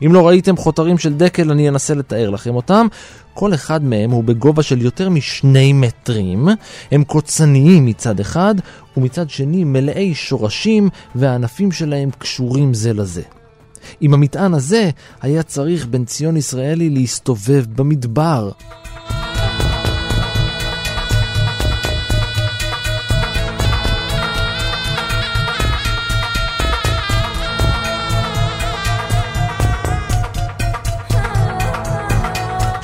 אם 0.05 0.13
לא 0.13 0.27
ראיתם 0.27 0.57
חותרים 0.57 0.97
של 0.97 1.13
דקל, 1.13 1.51
אני 1.51 1.69
אנסה 1.69 1.93
לתאר 1.93 2.29
לכם 2.29 2.55
אותם. 2.55 2.87
כל 3.33 3.53
אחד 3.53 3.83
מהם 3.83 4.11
הוא 4.11 4.23
בגובה 4.23 4.63
של 4.63 4.81
יותר 4.81 5.09
משני 5.09 5.73
מטרים, 5.73 6.47
הם 6.91 7.03
קוצניים 7.03 7.85
מצד 7.85 8.19
אחד, 8.19 8.55
ומצד 8.97 9.29
שני 9.29 9.63
מלאי 9.63 10.15
שורשים, 10.15 10.89
והענפים 11.15 11.71
שלהם 11.71 12.09
קשורים 12.17 12.73
זה 12.73 12.93
לזה. 12.93 13.21
עם 14.01 14.13
המטען 14.13 14.53
הזה 14.53 14.89
היה 15.21 15.43
צריך 15.43 15.85
בן 15.85 16.05
ציון 16.05 16.37
ישראלי 16.37 16.89
להסתובב 16.89 17.65
במדבר. 17.75 18.51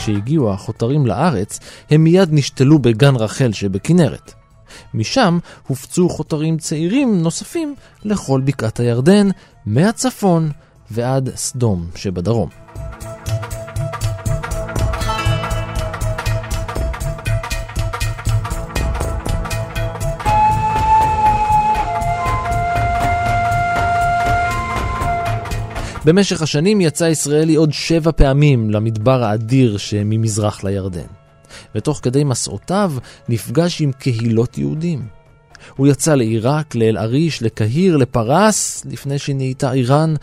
כשהגיעו 0.06 0.52
החותרים 0.54 1.06
לארץ, 1.06 1.60
הם 1.90 2.04
מיד 2.04 2.30
נשתלו 2.32 2.80
בגן 2.80 3.16
רחל 3.16 3.52
שבכנרת. 3.52 4.34
משם 4.94 5.40
הופצו 5.68 6.10
חותרים 6.10 6.58
צעירים 6.58 7.22
נוספים 7.22 7.76
לכל 8.04 8.42
בקעת 8.42 8.80
הירדן, 8.80 9.30
מהצפון 9.66 10.52
ועד 10.92 11.30
סדום 11.36 11.88
שבדרום. 11.96 12.65
במשך 26.06 26.42
השנים 26.42 26.82
יצא 26.82 27.04
ישראלי 27.04 27.56
עוד 27.56 27.74
שבע 27.74 28.12
פעמים 28.12 28.70
למדבר 28.70 29.24
האדיר 29.24 29.78
שממזרח 29.78 30.64
לירדן. 30.64 31.08
ותוך 31.76 32.00
כדי 32.04 32.24
מסעותיו 32.24 32.94
נפגש 33.30 33.82
עם 33.82 33.92
קהילות 33.92 34.58
יהודים. 34.58 35.06
הוא 35.76 35.88
יצא 35.88 36.16
לעיראק, 36.16 36.76
לאל-עריש, 36.76 37.42
לקהיר, 37.42 37.98
לפרס, 37.98 38.86
לפני 38.86 39.20
שנהייתה 39.20 39.74
איראן, 39.74 40.14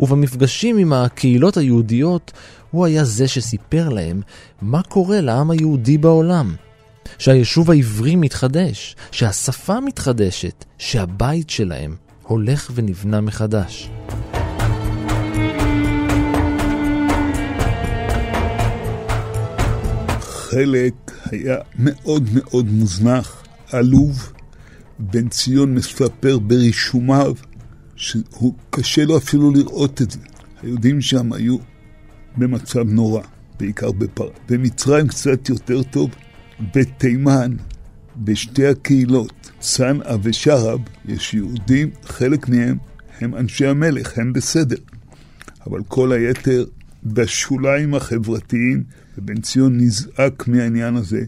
ובמפגשים 0.00 0.78
עם 0.78 0.92
הקהילות 0.92 1.56
היהודיות 1.56 2.32
הוא 2.70 2.86
היה 2.86 3.04
זה 3.04 3.28
שסיפר 3.28 3.88
להם 3.88 4.20
מה 4.62 4.82
קורה 4.82 5.20
לעם 5.20 5.50
היהודי 5.50 5.98
בעולם. 5.98 6.54
שהיישוב 7.18 7.70
העברי 7.70 8.16
מתחדש, 8.16 8.96
שהשפה 9.10 9.80
מתחדשת, 9.80 10.64
שהבית 10.78 11.50
שלהם 11.50 11.96
הולך 12.22 12.70
ונבנה 12.74 13.20
מחדש. 13.20 13.90
חלק 20.50 20.94
היה 21.24 21.56
מאוד 21.78 22.28
מאוד 22.34 22.72
מוזנח, 22.72 23.44
עלוב. 23.72 24.32
בן 24.98 25.28
ציון 25.28 25.74
מספר 25.74 26.38
ברישומיו 26.38 27.34
שהוא 27.96 28.54
קשה 28.70 29.04
לו 29.04 29.16
אפילו 29.16 29.50
לראות 29.50 30.02
את 30.02 30.10
זה. 30.10 30.18
היהודים 30.62 31.00
שם 31.00 31.32
היו 31.32 31.56
במצב 32.36 32.88
נורא, 32.88 33.22
בעיקר 33.60 33.92
בפר... 33.92 34.28
במצרים 34.48 35.08
קצת 35.08 35.48
יותר 35.48 35.82
טוב, 35.82 36.10
בתימן, 36.74 37.56
בשתי 38.16 38.66
הקהילות, 38.66 39.50
צנעא 39.60 40.16
ושרב, 40.22 40.80
יש 41.08 41.34
יהודים, 41.34 41.90
חלק 42.04 42.48
מהם 42.48 42.76
הם 43.20 43.34
אנשי 43.34 43.66
המלך, 43.66 44.18
הם 44.18 44.32
בסדר. 44.32 44.76
אבל 45.66 45.80
כל 45.88 46.12
היתר 46.12 46.64
בשוליים 47.04 47.94
החברתיים, 47.94 48.84
ובן 49.18 49.40
ציון 49.40 49.76
נזעק 49.76 50.48
מהעניין 50.48 50.96
הזה. 50.96 51.20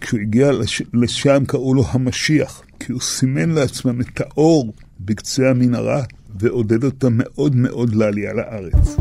כשהוא 0.00 0.20
הגיע 0.20 0.52
לש... 0.52 0.82
לשם 0.94 1.44
קראו 1.46 1.74
לו 1.74 1.84
המשיח, 1.90 2.62
כי 2.80 2.92
הוא 2.92 3.00
סימן 3.00 3.50
לעצמם 3.50 4.00
את 4.00 4.20
האור 4.20 4.72
בקצה 5.00 5.50
המנהרה 5.50 6.02
ועודד 6.40 6.84
אותם 6.84 7.08
מאוד 7.12 7.56
מאוד 7.56 7.94
לעלייה 7.94 8.32
לארץ. 8.32 8.96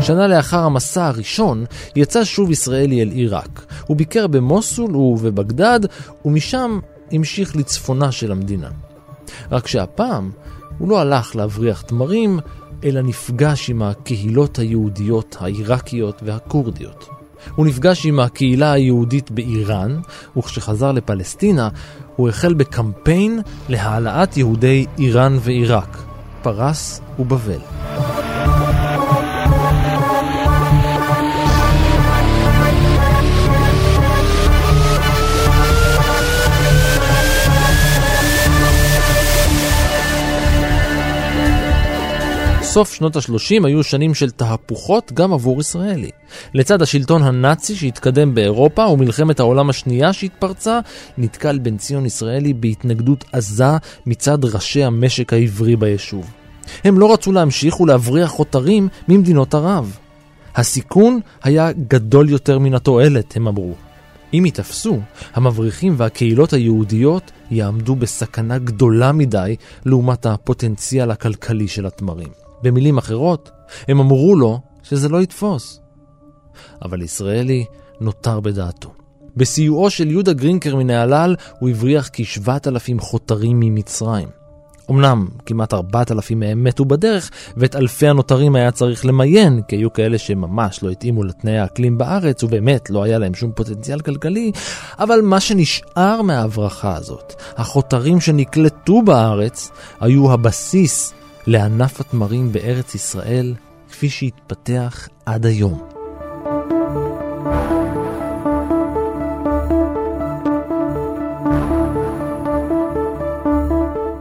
שנה 0.00 0.26
לאחר 0.26 0.58
המסע 0.58 1.06
הראשון, 1.06 1.64
יצא 1.96 2.24
שוב 2.24 2.50
ישראלי 2.50 3.02
אל 3.02 3.08
עיראק. 3.08 3.66
הוא 3.86 3.96
ביקר 3.96 4.26
במוסול 4.26 4.96
ובבגדד, 4.96 5.80
ומשם 6.24 6.78
המשיך 7.12 7.56
לצפונה 7.56 8.12
של 8.12 8.32
המדינה. 8.32 8.68
רק 9.52 9.66
שהפעם 9.66 10.30
הוא 10.78 10.88
לא 10.88 11.00
הלך 11.00 11.36
להבריח 11.36 11.80
תמרים, 11.80 12.40
אלא 12.84 13.00
נפגש 13.02 13.70
עם 13.70 13.82
הקהילות 13.82 14.58
היהודיות 14.58 15.36
העיראקיות 15.40 16.22
והכורדיות. 16.24 17.08
הוא 17.54 17.66
נפגש 17.66 18.06
עם 18.06 18.20
הקהילה 18.20 18.72
היהודית 18.72 19.30
באיראן, 19.30 20.00
וכשחזר 20.36 20.92
לפלסטינה, 20.92 21.68
הוא 22.16 22.28
החל 22.28 22.54
בקמפיין 22.54 23.40
להעלאת 23.68 24.36
יהודי 24.36 24.86
איראן 24.98 25.38
ועיראק, 25.42 25.98
פרס 26.42 27.00
ובבל. 27.18 28.15
סוף 42.76 42.92
שנות 42.94 43.16
ה-30 43.16 43.66
היו 43.66 43.82
שנים 43.82 44.14
של 44.14 44.30
תהפוכות 44.30 45.12
גם 45.12 45.32
עבור 45.32 45.60
ישראלי. 45.60 46.10
לצד 46.54 46.82
השלטון 46.82 47.22
הנאצי 47.22 47.76
שהתקדם 47.76 48.34
באירופה 48.34 48.86
ומלחמת 48.86 49.40
העולם 49.40 49.70
השנייה 49.70 50.12
שהתפרצה, 50.12 50.80
נתקל 51.18 51.58
בן 51.58 51.76
ציון 51.76 52.06
ישראלי 52.06 52.52
בהתנגדות 52.52 53.24
עזה 53.32 53.76
מצד 54.06 54.44
ראשי 54.44 54.84
המשק 54.84 55.32
העברי 55.32 55.76
ביישוב. 55.76 56.30
הם 56.84 56.98
לא 56.98 57.12
רצו 57.12 57.32
להמשיך 57.32 57.80
ולהבריח 57.80 58.30
חותרים 58.30 58.88
ממדינות 59.08 59.54
ערב. 59.54 59.96
הסיכון 60.56 61.20
היה 61.42 61.72
גדול 61.72 62.30
יותר 62.30 62.58
מן 62.58 62.74
התועלת, 62.74 63.36
הם 63.36 63.48
אמרו. 63.48 63.74
אם 64.34 64.42
ייתפסו, 64.44 65.00
המבריחים 65.34 65.94
והקהילות 65.96 66.52
היהודיות 66.52 67.30
יעמדו 67.50 67.96
בסכנה 67.96 68.58
גדולה 68.58 69.12
מדי 69.12 69.56
לעומת 69.84 70.26
הפוטנציאל 70.26 71.10
הכלכלי 71.10 71.68
של 71.68 71.86
התמרים. 71.86 72.45
במילים 72.62 72.98
אחרות, 72.98 73.50
הם 73.88 74.00
אמרו 74.00 74.36
לו 74.36 74.60
שזה 74.82 75.08
לא 75.08 75.22
יתפוס. 75.22 75.80
אבל 76.82 77.02
ישראלי 77.02 77.64
נותר 78.00 78.40
בדעתו. 78.40 78.92
בסיועו 79.36 79.90
של 79.90 80.10
יהודה 80.10 80.32
גרינקר 80.32 80.76
מנהלל 80.76 81.36
הוא 81.58 81.68
הבריח 81.68 82.10
כשבעת 82.12 82.68
אלפים 82.68 83.00
חותרים 83.00 83.60
ממצרים. 83.60 84.28
אמנם 84.90 85.28
כמעט 85.46 85.74
4,000 85.74 86.40
מהם 86.40 86.64
מתו 86.64 86.84
בדרך, 86.84 87.30
ואת 87.56 87.76
אלפי 87.76 88.08
הנותרים 88.08 88.56
היה 88.56 88.70
צריך 88.70 89.06
למיין, 89.06 89.62
כי 89.68 89.76
היו 89.76 89.92
כאלה 89.92 90.18
שממש 90.18 90.82
לא 90.82 90.90
התאימו 90.90 91.24
לתנאי 91.24 91.58
האקלים 91.58 91.98
בארץ, 91.98 92.42
ובאמת 92.42 92.90
לא 92.90 93.02
היה 93.02 93.18
להם 93.18 93.34
שום 93.34 93.52
פוטנציאל 93.54 94.00
כלכלי, 94.00 94.52
אבל 94.98 95.20
מה 95.22 95.40
שנשאר 95.40 96.22
מההברחה 96.22 96.96
הזאת, 96.96 97.34
החותרים 97.56 98.20
שנקלטו 98.20 99.02
בארץ, 99.02 99.70
היו 100.00 100.32
הבסיס 100.32 101.14
לענף 101.46 102.00
התמרים 102.00 102.52
בארץ 102.52 102.94
ישראל, 102.94 103.54
כפי 103.90 104.08
שהתפתח 104.08 105.08
עד 105.26 105.46
היום. 105.46 105.88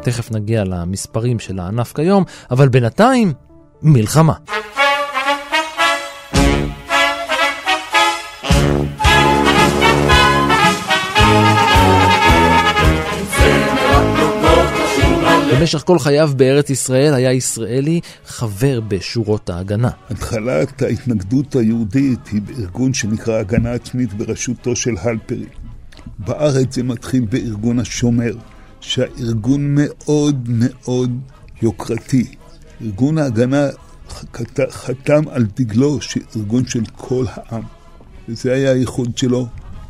תכף 0.01 0.31
נגיע 0.31 0.63
למספרים 0.63 1.39
של 1.39 1.59
הענף 1.59 1.93
כיום, 1.93 2.23
אבל 2.51 2.69
בינתיים, 2.69 3.33
מלחמה. 3.81 4.33
במשך 15.65 15.83
כל 15.85 15.99
חייו 15.99 16.31
בארץ 16.35 16.69
ישראל 16.69 17.13
היה 17.13 17.33
ישראלי 17.33 17.99
חבר 18.25 18.79
בשורות 18.87 19.49
ההגנה. 19.49 19.89
התחלת 20.09 20.81
ההתנגדות 20.81 21.55
היהודית 21.55 22.27
היא 22.31 22.41
בארגון 22.41 22.93
שנקרא 22.93 23.39
הגנה 23.39 23.71
עצמית 23.71 24.13
בראשותו 24.13 24.75
של 24.75 24.95
הלפרי. 25.01 25.45
בארץ 26.19 26.75
זה 26.75 26.83
מתחיל 26.83 27.25
בארגון 27.29 27.79
השומר, 27.79 28.35
שהארגון 28.79 29.75
מאוד 29.75 30.49
מאוד 30.49 31.19
יוקרתי. 31.61 32.25
ארגון 32.81 33.17
ההגנה 33.17 33.67
חתם 34.69 35.27
על 35.31 35.45
דגלו 35.55 36.01
שארגון 36.01 36.65
של 36.65 36.83
כל 36.95 37.25
העם. 37.33 37.63
וזה 38.29 38.53
היה 38.53 38.71
הייחוד 38.71 39.17
שלו. 39.17 39.47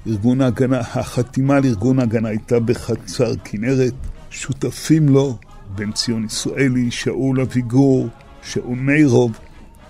ארגון 0.07 0.41
ההגנה, 0.41 0.79
החתימה 0.79 1.59
לארגון 1.59 1.99
ההגנה 1.99 2.29
הייתה 2.29 2.59
בחצר 2.59 3.33
כנרת. 3.43 3.93
שותפים 4.29 5.09
לו 5.09 5.37
בן 5.75 5.91
ציון 5.91 6.25
ישראלי, 6.25 6.91
שאול 6.91 7.41
אביגור, 7.41 8.07
שאול 8.43 8.77
מירוב. 8.77 9.39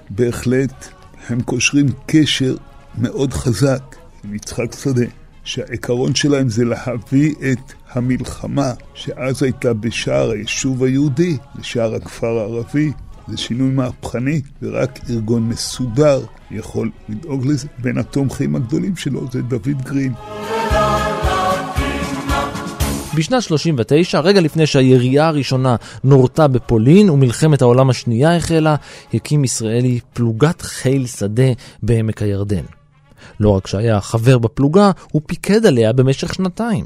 בהחלט 0.09 0.87
הם 1.29 1.41
קושרים 1.41 1.85
קשר 2.05 2.55
מאוד 2.97 3.33
חזק 3.33 3.95
עם 4.23 4.35
יצחק 4.35 4.75
שדה. 4.83 5.05
שהעיקרון 5.43 6.15
שלהם 6.15 6.49
זה 6.49 6.65
להביא 6.65 7.35
את 7.51 7.73
המלחמה 7.91 8.73
שאז 8.93 9.43
הייתה 9.43 9.73
בשער 9.73 10.29
היישוב 10.31 10.83
היהודי 10.83 11.37
לשער 11.59 11.95
הכפר 11.95 12.39
הערבי. 12.39 12.91
זה 13.27 13.37
שינוי 13.37 13.69
מהפכני, 13.69 14.41
ורק 14.61 14.99
ארגון 15.09 15.49
מסודר 15.49 16.25
יכול 16.51 16.91
לדאוג 17.09 17.45
לזה. 17.45 17.67
בין 17.77 17.97
התומכים 17.97 18.55
הגדולים 18.55 18.95
שלו 18.95 19.27
זה 19.31 19.41
דוד 19.41 19.81
גרין. 19.83 20.13
בשנת 23.15 23.43
39, 23.43 24.19
רגע 24.19 24.41
לפני 24.41 24.67
שהירייה 24.67 25.27
הראשונה 25.27 25.75
נורתה 26.03 26.47
בפולין 26.47 27.09
ומלחמת 27.09 27.61
העולם 27.61 27.89
השנייה 27.89 28.35
החלה, 28.35 28.75
הקים 29.13 29.43
ישראלי 29.43 29.99
פלוגת 30.13 30.61
חיל 30.61 31.07
שדה 31.07 31.51
בעמק 31.83 32.21
הירדן. 32.21 32.63
לא 33.39 33.49
רק 33.49 33.67
שהיה 33.67 34.01
חבר 34.01 34.37
בפלוגה, 34.37 34.91
הוא 35.11 35.21
פיקד 35.27 35.65
עליה 35.65 35.93
במשך 35.93 36.33
שנתיים. 36.33 36.85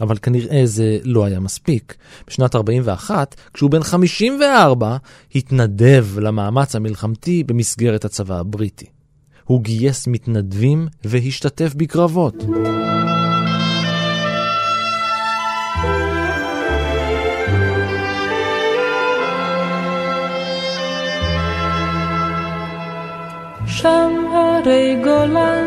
אבל 0.00 0.16
כנראה 0.22 0.60
זה 0.64 0.98
לא 1.04 1.24
היה 1.24 1.40
מספיק. 1.40 1.94
בשנת 2.26 2.54
41, 2.54 3.34
כשהוא 3.54 3.70
בן 3.70 3.82
54, 3.82 4.96
התנדב 5.34 6.06
למאמץ 6.18 6.76
המלחמתי 6.76 7.44
במסגרת 7.44 8.04
הצבא 8.04 8.38
הבריטי. 8.38 8.86
הוא 9.44 9.62
גייס 9.62 10.06
מתנדבים 10.06 10.88
והשתתף 11.04 11.74
בקרבות. 11.74 12.34
שם 23.82 24.12
הרי 24.34 24.96
גולן. 25.04 25.66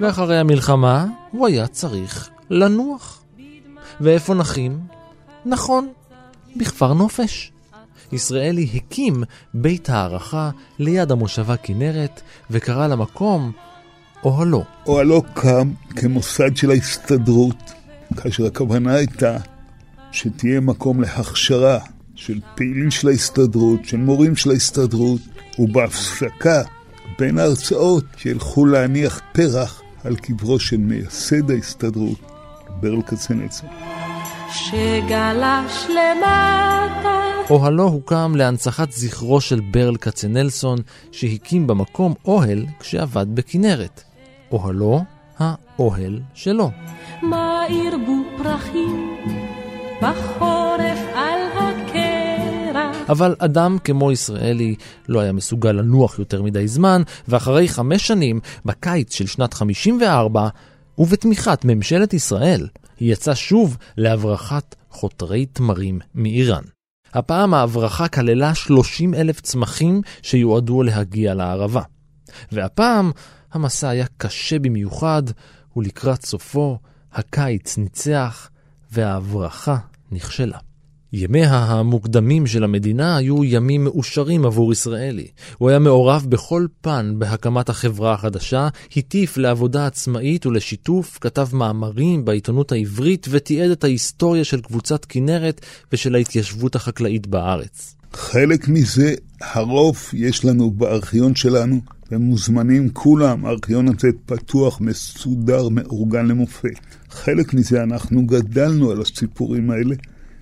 ואחרי 0.00 0.38
המלחמה 0.38 1.06
הוא 1.30 1.46
היה 1.46 1.66
צריך 1.66 2.28
לנוח. 2.50 3.22
ואיפה 4.00 4.34
נחים? 4.34 4.78
נכון, 5.46 5.88
בכפר 6.56 6.92
נופש. 6.92 7.52
ישראלי 8.12 8.68
הקים 8.74 9.22
בית 9.54 9.90
הערכה 9.90 10.50
ליד 10.78 11.10
המושבה 11.10 11.56
כנרת, 11.56 12.20
וקרא 12.50 12.86
למקום 12.86 13.52
אוהלו. 14.24 14.64
אוהלו 14.86 15.22
קם 15.34 15.70
כמוסד 15.96 16.56
של 16.56 16.70
ההסתדרות, 16.70 17.72
כאשר 18.16 18.46
הכוונה 18.46 18.94
הייתה 18.94 19.36
שתהיה 20.12 20.60
מקום 20.60 21.00
להכשרה 21.00 21.78
של 22.14 22.40
פעילים 22.54 22.90
של 22.90 23.08
ההסתדרות, 23.08 23.84
של 23.84 23.96
מורים 23.96 24.36
של 24.36 24.50
ההסתדרות, 24.50 25.20
ובהפסקה 25.58 26.62
בין 27.18 27.38
ההרצאות 27.38 28.04
שילכו 28.16 28.64
להניח 28.64 29.20
פרח 29.32 29.82
על 30.04 30.16
קברו 30.16 30.58
של 30.58 30.76
מייסד 30.76 31.50
ההסתדרות, 31.50 32.18
ברל 32.80 33.02
כצנלסון. 33.02 33.68
שגלש 34.52 35.86
למטה. 35.88 37.20
אוהלו 37.50 37.84
הוקם 37.84 38.32
להנצחת 38.36 38.92
זכרו 38.92 39.40
של 39.40 39.60
ברל 39.60 39.96
כצנלסון, 39.96 40.78
שהקים 41.12 41.66
במקום 41.66 42.14
אוהל 42.24 42.66
כשעבד 42.80 43.26
בכנרת. 43.34 44.02
אוהלו, 44.52 45.00
האוהל 45.38 46.20
שלו. 46.34 46.70
מה 47.22 47.62
ירבו 47.68 48.22
פרחים 48.38 49.16
בחורף 50.02 50.98
על 51.14 51.45
אבל 53.08 53.34
אדם 53.38 53.76
כמו 53.84 54.12
ישראלי 54.12 54.74
לא 55.08 55.20
היה 55.20 55.32
מסוגל 55.32 55.72
לנוח 55.72 56.18
יותר 56.18 56.42
מדי 56.42 56.68
זמן, 56.68 57.02
ואחרי 57.28 57.68
חמש 57.68 58.06
שנים, 58.06 58.40
בקיץ 58.64 59.14
של 59.14 59.26
שנת 59.26 59.54
54, 59.54 60.48
ובתמיכת 60.98 61.64
ממשלת 61.64 62.14
ישראל, 62.14 62.68
היא 63.00 63.12
יצאה 63.12 63.34
שוב 63.34 63.76
להברחת 63.96 64.74
חותרי 64.90 65.46
תמרים 65.46 66.00
מאיראן. 66.14 66.62
הפעם 67.14 67.54
ההברחה 67.54 68.08
כללה 68.08 68.54
30 68.54 69.14
אלף 69.14 69.40
צמחים 69.40 70.02
שיועדו 70.22 70.82
להגיע 70.82 71.34
לערבה. 71.34 71.82
והפעם 72.52 73.10
המסע 73.52 73.88
היה 73.88 74.06
קשה 74.16 74.58
במיוחד, 74.58 75.22
ולקראת 75.76 76.26
סופו 76.26 76.78
הקיץ 77.12 77.78
ניצח 77.78 78.50
וההברחה 78.92 79.76
נכשלה. 80.12 80.58
ימיה 81.18 81.58
המוקדמים 81.58 82.46
של 82.46 82.64
המדינה 82.64 83.16
היו 83.16 83.44
ימים 83.44 83.84
מאושרים 83.84 84.46
עבור 84.46 84.72
ישראלי. 84.72 85.26
הוא 85.58 85.68
היה 85.68 85.78
מעורב 85.78 86.26
בכל 86.28 86.66
פן 86.80 87.14
בהקמת 87.18 87.68
החברה 87.68 88.12
החדשה, 88.12 88.68
הטיף 88.96 89.36
לעבודה 89.36 89.86
עצמאית 89.86 90.46
ולשיתוף, 90.46 91.18
כתב 91.20 91.48
מאמרים 91.52 92.24
בעיתונות 92.24 92.72
העברית 92.72 93.26
ותיעד 93.30 93.70
את 93.70 93.84
ההיסטוריה 93.84 94.44
של 94.44 94.60
קבוצת 94.60 95.04
כנרת 95.04 95.60
ושל 95.92 96.14
ההתיישבות 96.14 96.74
החקלאית 96.74 97.26
בארץ. 97.26 97.96
חלק 98.12 98.68
מזה, 98.68 99.14
הרוב 99.40 99.98
יש 100.12 100.44
לנו 100.44 100.70
בארכיון 100.70 101.34
שלנו, 101.34 101.80
ומוזמנים 102.12 102.88
כולם, 102.92 103.46
הארכיון 103.46 103.88
הזה 103.88 104.08
פתוח, 104.26 104.80
מסודר, 104.80 105.68
מאורגן 105.68 106.26
למופת. 106.26 106.78
חלק 107.10 107.54
מזה 107.54 107.82
אנחנו 107.82 108.26
גדלנו 108.26 108.90
על 108.90 109.00
הסיפורים 109.00 109.70
האלה. 109.70 109.94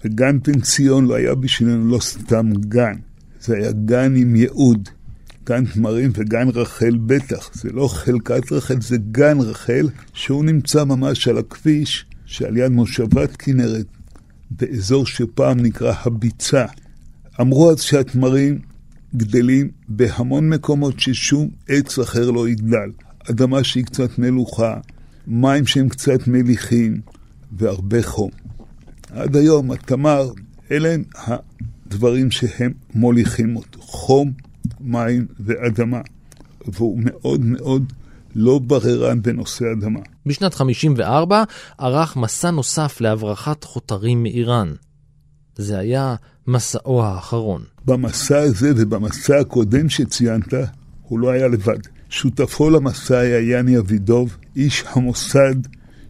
וגן 0.05 0.41
פנסיון 0.41 1.07
לא 1.07 1.15
היה 1.15 1.35
בשבילנו 1.35 1.91
לא 1.91 2.01
סתם 2.01 2.51
גן, 2.69 2.95
זה 3.41 3.57
היה 3.57 3.73
גן 3.73 4.17
עם 4.17 4.37
ייעוד. 4.37 4.89
גן 5.47 5.65
תמרים 5.65 6.11
וגן 6.15 6.49
רחל 6.49 6.97
בטח, 7.07 7.51
זה 7.55 7.69
לא 7.73 7.89
חלקת 7.89 8.53
רחל, 8.53 8.81
זה 8.81 8.97
גן 9.13 9.41
רחל, 9.41 9.89
שהוא 10.13 10.45
נמצא 10.45 10.85
ממש 10.85 11.29
על 11.29 11.39
הכביש 11.39 12.07
שעל 12.25 12.57
יד 12.57 12.73
מושבת 12.73 13.37
כנרת, 13.37 13.87
באזור 14.51 15.07
שפעם 15.07 15.61
נקרא 15.61 15.95
הביצה. 16.05 16.65
אמרו 17.41 17.71
אז 17.71 17.81
שהתמרים 17.81 18.59
גדלים 19.17 19.71
בהמון 19.89 20.49
מקומות 20.49 21.01
ששום 21.01 21.49
עץ 21.69 21.99
אחר 21.99 22.31
לא 22.31 22.49
יגדל. 22.49 22.91
אדמה 23.31 23.65
שהיא 23.65 23.85
קצת 23.85 24.19
מלוכה, 24.19 24.77
מים 25.27 25.67
שהם 25.67 25.89
קצת 25.89 26.29
מליחים 26.29 27.01
והרבה 27.53 28.03
חום. 28.03 28.44
עד 29.11 29.37
היום 29.37 29.71
התמר, 29.71 30.31
אלה 30.71 30.95
הם 30.95 31.05
הדברים 31.17 32.31
שהם 32.31 32.73
מוליכים 32.95 33.57
אותו, 33.57 33.81
חום, 33.83 34.33
מים 34.81 35.27
ואדמה. 35.41 36.01
והוא 36.67 37.01
מאוד 37.05 37.41
מאוד 37.45 37.93
לא 38.35 38.59
בררן 38.59 39.23
בנושא 39.23 39.65
אדמה. 39.79 40.01
בשנת 40.27 40.55
54 40.55 41.43
ערך 41.79 42.17
מסע 42.17 42.51
נוסף 42.51 43.01
להברחת 43.01 43.65
חותרים 43.65 44.23
מאיראן. 44.23 44.75
זה 45.57 45.79
היה 45.79 46.15
מסעו 46.47 47.05
האחרון. 47.05 47.63
במסע 47.85 48.39
הזה 48.39 48.73
ובמסע 48.77 49.39
הקודם 49.39 49.89
שציינת, 49.89 50.55
הוא 51.03 51.19
לא 51.19 51.31
היה 51.31 51.49
לבד. 51.49 51.79
שותפו 52.09 52.71
למסע 52.71 53.19
היה 53.19 53.59
יני 53.59 53.79
אבידוב, 53.79 54.37
איש 54.57 54.85
המוסד 54.87 55.55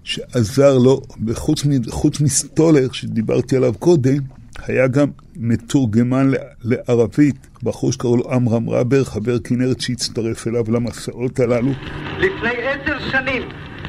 שעזר 0.05 0.79
לו, 0.79 1.01
וחוץ 1.27 1.65
חוץ 1.89 2.21
מסטולר 2.21 2.93
שדיברתי 2.93 3.57
עליו 3.57 3.75
קודם, 3.79 4.19
היה 4.67 4.87
גם 4.87 5.09
מתורגמן 5.37 6.31
לערבית, 6.63 7.47
בחור 7.63 7.93
שקראו 7.93 8.17
לו 8.17 8.33
עמרם 8.33 8.71
רבר, 8.71 9.05
חבר 9.05 9.39
כנרת 9.39 9.81
שהצטרף 9.81 10.47
אליו 10.47 10.65
למסעות 10.69 11.41
הללו. 11.41 11.71
לפני 12.19 12.51
עשר 12.51 13.11
שנים 13.11 13.43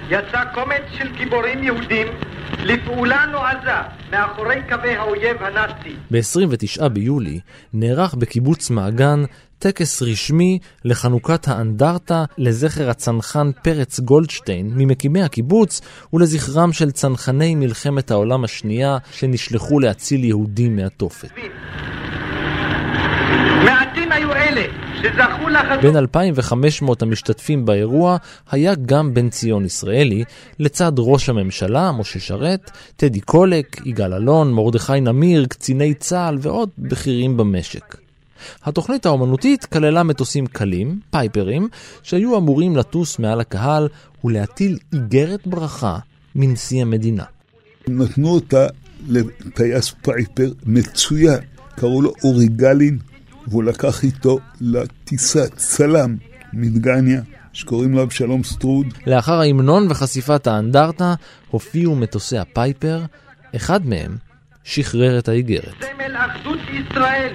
יצא 0.09 0.43
קומץ 0.53 0.84
של 0.97 1.07
גיבורים 1.18 1.63
יהודים 1.63 2.07
לפעולה 2.63 3.26
נועזה 3.32 3.89
מאחורי 4.11 4.55
קווי 4.70 4.95
האויב 4.95 5.38
הנאצי. 5.39 5.95
ב-29 6.11 6.88
ביולי 6.88 7.39
נערך 7.74 8.16
בקיבוץ 8.16 8.70
מעגן 8.70 9.24
טקס 9.60 10.01
רשמי 10.01 10.60
לחנוכת 10.86 11.47
האנדרטה 11.47 12.26
לזכר 12.38 12.89
הצנחן 12.89 13.51
פרץ 13.64 13.99
גולדשטיין 13.99 14.72
ממקימי 14.76 15.24
הקיבוץ 15.24 15.82
ולזכרם 16.14 16.74
של 16.74 16.91
צנחני 16.91 17.56
מלחמת 17.56 18.12
העולם 18.12 18.43
השנייה 18.43 18.97
שנשלחו 19.12 19.80
להציל 19.80 20.24
יהודים 20.24 20.76
מהתופת. 20.76 21.30
מעטים 23.66 24.12
היו 24.12 24.34
אלה 24.34 24.66
שזכו 24.95 25.49
לחזור... 25.49 25.82
בין 25.82 25.97
2,500 25.97 27.01
המשתתפים 27.01 27.66
באירוע 27.66 28.18
היה 28.51 28.74
גם 28.86 29.14
בן 29.14 29.30
ציון 29.30 29.66
ישראלי, 29.66 30.24
לצד 30.60 30.91
ראש 30.97 31.30
הממשלה, 31.30 31.91
משה 31.91 32.20
שרת, 32.20 32.72
טדי 32.95 33.22
קולק, 33.22 33.82
יגאל 33.86 34.14
אלון, 34.14 34.53
מרדכי 34.53 35.01
נמיר, 35.01 35.45
קציני 35.45 35.93
צה"ל 35.93 36.38
ועוד 36.41 36.70
בכירים 36.78 37.38
במשק. 37.38 38.05
התוכנית 38.63 39.05
האומנותית 39.05 39.65
כללה 39.65 40.03
מטוסים 40.03 40.47
קלים, 40.47 40.99
פייפרים, 41.09 41.67
שהיו 42.03 42.38
אמורים 42.38 42.77
לטוס 42.77 43.19
מעל 43.19 43.39
הקהל 43.39 43.88
ולהטיל 44.23 44.77
איגרת 44.93 45.47
ברכה 45.47 45.97
מנשיא 46.36 46.81
המדינה. 46.81 47.23
נתנו 47.88 48.29
אותה 48.29 48.67
לטייס 49.07 49.95
פייפר 50.01 50.51
מצוין, 50.65 51.39
קראו 51.75 52.01
לו 52.01 52.13
אורי 52.23 52.47
גלין, 52.47 52.99
והוא 53.47 53.63
לקח 53.63 54.03
איתו 54.03 54.39
לטיסה 54.61 55.47
צלם 55.55 56.15
מדגניה, 56.53 57.21
שקוראים 57.53 57.93
לו 57.93 58.03
אבשלום 58.03 58.43
סטרוד. 58.43 58.88
לאחר 59.07 59.39
ההמנון 59.39 59.88
וחשיפת 59.89 60.47
האנדרטה, 60.47 61.13
הופיעו 61.49 61.95
מטוסי 61.95 62.38
הפייפר, 62.38 63.01
אחד 63.55 63.86
מהם 63.86 64.17
שחרר 64.63 65.19
את 65.19 65.29
האיגרת. 65.29 65.73
סמל 65.81 66.15
אחדות 66.15 66.59
ישראל 66.69 67.33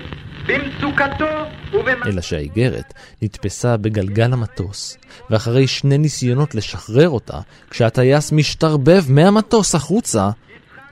במצוקתו 0.51 1.25
ובמצוקתו. 1.73 2.09
אלא 2.11 2.21
שהאיגרת 2.21 2.95
נתפסה 3.23 3.77
בגלגל 3.77 4.33
המטוס, 4.33 4.97
ואחרי 5.31 5.67
שני 5.67 5.99
ניסיונות 5.99 6.55
לשחרר 6.55 7.09
אותה, 7.09 7.39
כשהטייס 7.71 8.33
משתרבב 8.33 9.03
מהמטוס 9.09 9.75
החוצה, 9.75 10.31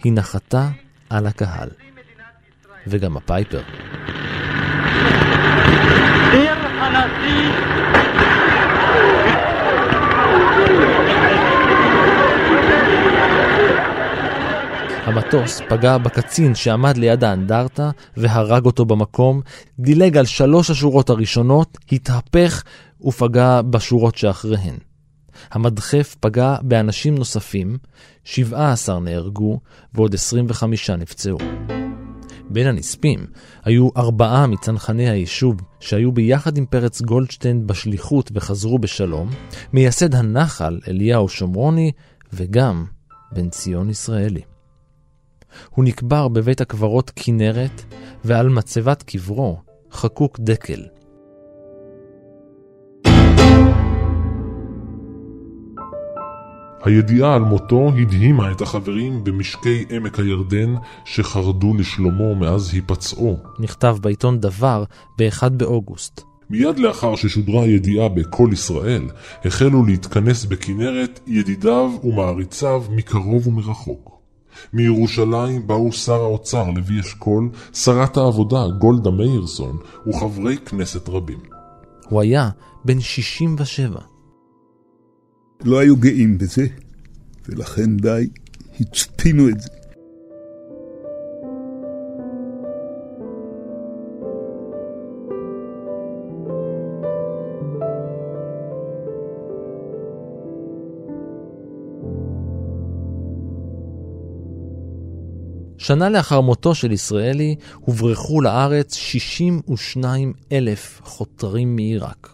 היא 0.04 0.12
נחתה 0.12 0.68
על 1.10 1.26
הקהל. 1.26 1.68
וגם 2.86 3.16
הפייפר. 3.16 3.60
עיר 6.32 6.54
הנשיא 6.80 8.07
המטוס 15.18 15.60
פגע 15.68 15.98
בקצין 15.98 16.54
שעמד 16.54 16.96
ליד 16.96 17.24
האנדרטה 17.24 17.90
והרג 18.16 18.64
אותו 18.64 18.84
במקום, 18.84 19.40
דילג 19.78 20.16
על 20.16 20.26
שלוש 20.26 20.70
השורות 20.70 21.10
הראשונות, 21.10 21.78
התהפך 21.92 22.62
ופגע 23.00 23.62
בשורות 23.62 24.16
שאחריהן. 24.16 24.74
המדחף 25.50 26.16
פגע 26.20 26.56
באנשים 26.62 27.14
נוספים, 27.14 27.78
17 28.24 29.00
נהרגו 29.00 29.60
ועוד 29.94 30.14
25 30.14 30.90
נפצעו. 30.90 31.38
בין 32.50 32.66
הנספים 32.66 33.26
היו 33.64 33.88
ארבעה 33.96 34.46
מצנחני 34.46 35.08
היישוב 35.08 35.56
שהיו 35.80 36.12
ביחד 36.12 36.56
עם 36.56 36.66
פרץ 36.66 37.02
גולדשטיין 37.02 37.66
בשליחות 37.66 38.30
וחזרו 38.34 38.78
בשלום, 38.78 39.30
מייסד 39.72 40.14
הנחל 40.14 40.78
אליהו 40.88 41.28
שומרוני 41.28 41.92
וגם 42.32 42.84
בן 43.32 43.48
ציון 43.48 43.90
ישראלי. 43.90 44.57
הוא 45.70 45.84
נקבר 45.84 46.28
בבית 46.28 46.60
הקברות 46.60 47.12
כנרת, 47.16 47.82
ועל 48.24 48.48
מצבת 48.48 49.02
קברו 49.02 49.58
חקוק 49.92 50.38
דקל. 50.40 50.82
הידיעה 56.84 57.34
על 57.34 57.42
מותו 57.42 57.88
הדהימה 58.00 58.52
את 58.52 58.60
החברים 58.60 59.24
במשקי 59.24 59.84
עמק 59.90 60.18
הירדן 60.18 60.74
שחרדו 61.04 61.74
לשלומו 61.74 62.34
מאז 62.34 62.74
היפצעו. 62.74 63.36
נכתב 63.58 63.96
בעיתון 64.00 64.40
דבר 64.40 64.84
ב-1 65.18 65.48
באוגוסט. 65.48 66.20
מיד 66.50 66.78
לאחר 66.78 67.16
ששודרה 67.16 67.62
הידיעה 67.62 68.08
ב"קול 68.08 68.52
ישראל", 68.52 69.02
החלו 69.44 69.84
להתכנס 69.84 70.44
בכנרת 70.44 71.20
ידידיו 71.26 71.90
ומעריציו 72.04 72.84
מקרוב 72.90 73.46
ומרחוק. 73.46 74.17
מירושלים 74.72 75.66
באו 75.66 75.92
שר 75.92 76.20
האוצר 76.20 76.70
לוי 76.70 77.00
אשכול, 77.00 77.50
שרת 77.72 78.16
העבודה 78.16 78.68
גולדה 78.78 79.10
מאירסון 79.10 79.78
וחברי 80.06 80.56
כנסת 80.56 81.08
רבים. 81.08 81.40
הוא 82.08 82.20
היה 82.20 82.50
בן 82.84 83.00
67. 83.00 84.00
לא 85.64 85.78
היו 85.78 85.96
גאים 85.96 86.38
בזה, 86.38 86.66
ולכן 87.48 87.96
די 87.96 88.28
הצפינו 88.80 89.48
את 89.48 89.60
זה. 89.60 89.77
שנה 105.88 106.08
לאחר 106.08 106.40
מותו 106.40 106.74
של 106.74 106.92
ישראלי 106.92 107.56
הוברחו 107.80 108.40
לארץ 108.40 108.94
62 108.94 110.32
אלף 110.52 111.00
חותרים 111.04 111.76
מעיראק. 111.76 112.28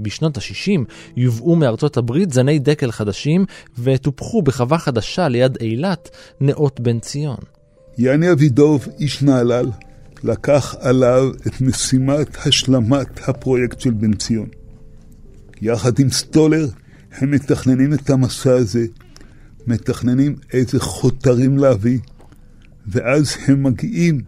בשנות 0.00 0.36
ה-60 0.36 0.80
יובאו 1.16 1.56
מארצות 1.56 1.96
הברית 1.96 2.32
זני 2.32 2.58
דקל 2.58 2.90
חדשים 2.90 3.44
וטופחו 3.78 4.42
בחווה 4.42 4.78
חדשה 4.78 5.28
ליד 5.28 5.56
אילת 5.60 6.10
נאות 6.40 6.80
בן 6.80 6.98
ציון. 6.98 7.36
יני 7.98 8.32
אבידוב, 8.32 8.88
איש 8.98 9.22
נהלל, 9.22 9.66
לקח 10.24 10.74
עליו 10.80 11.30
את 11.46 11.60
משימת 11.60 12.46
השלמת 12.46 13.28
הפרויקט 13.28 13.80
של 13.80 13.90
בן 13.90 14.14
ציון. 14.14 14.48
יחד 15.62 15.98
עם 15.98 16.10
סטולר 16.10 16.68
הם 17.12 17.30
מתכננים 17.30 17.94
את 17.94 18.10
המסע 18.10 18.54
הזה, 18.54 18.86
מתכננים 19.66 20.36
איזה 20.52 20.80
חותרים 20.80 21.58
להביא, 21.58 21.98
ואז 22.88 23.36
הם 23.46 23.62
מגיעים 23.62 24.20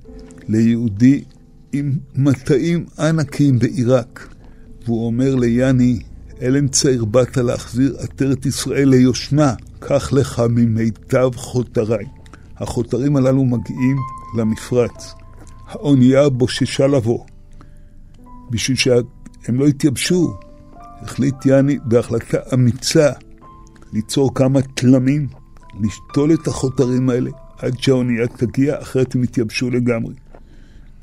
ליהודי 0.48 1.24
עם 1.72 1.92
מטעים 2.14 2.86
ענקים 2.98 3.58
בעיראק. 3.58 4.34
והוא 4.84 5.06
אומר 5.06 5.34
ליאני, 5.34 5.98
אלם 6.42 6.68
צעיר 6.68 7.04
באת 7.04 7.36
להחזיר 7.36 7.96
עטרת 7.98 8.46
ישראל 8.46 8.88
ליושנה, 8.88 9.54
קח 9.78 10.12
לך 10.12 10.42
ממיטב 10.50 11.30
חותריי. 11.36 12.04
החותרים 12.56 13.16
הללו 13.16 13.44
מגיעים 13.44 13.96
למפרץ. 14.38 15.14
האונייה 15.68 16.28
בוששה 16.28 16.86
לבוא. 16.86 17.24
בשביל 18.50 18.76
שהם 18.76 19.60
לא 19.60 19.68
יתייבשו, 19.68 20.36
החליט 21.02 21.46
יאני 21.46 21.78
בהחלטה 21.84 22.38
אמיצה 22.54 23.10
ליצור 23.92 24.34
כמה 24.34 24.62
תלמים, 24.62 25.28
לשתול 25.80 26.34
את 26.34 26.46
החותרים 26.46 27.10
האלה 27.10 27.30
עד 27.58 27.80
שהאונייה 27.80 28.26
תגיע, 28.26 28.82
אחרת 28.82 29.14
הם 29.14 29.24
יתייבשו 29.24 29.70
לגמרי. 29.70 30.14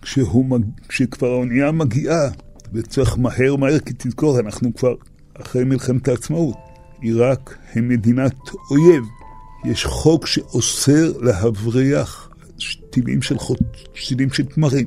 כשהוא, 0.01 0.59
כשכבר 0.87 1.27
האונייה 1.27 1.71
מגיעה, 1.71 2.29
וצריך 2.73 3.17
מהר 3.17 3.55
מהר, 3.55 3.79
כי 3.79 3.93
תזכור, 3.97 4.39
אנחנו 4.39 4.75
כבר 4.75 4.95
אחרי 5.33 5.63
מלחמת 5.63 6.07
העצמאות. 6.07 6.57
עיראק 7.01 7.57
הם 7.73 7.89
מדינת 7.89 8.35
אויב. 8.71 9.03
יש 9.65 9.85
חוק 9.85 10.27
שאוסר 10.27 11.11
להבריח 11.21 12.29
שתילים 12.57 13.21
של, 13.21 13.37
חוט, 13.37 13.59
של 14.33 14.45
תמרים. 14.45 14.85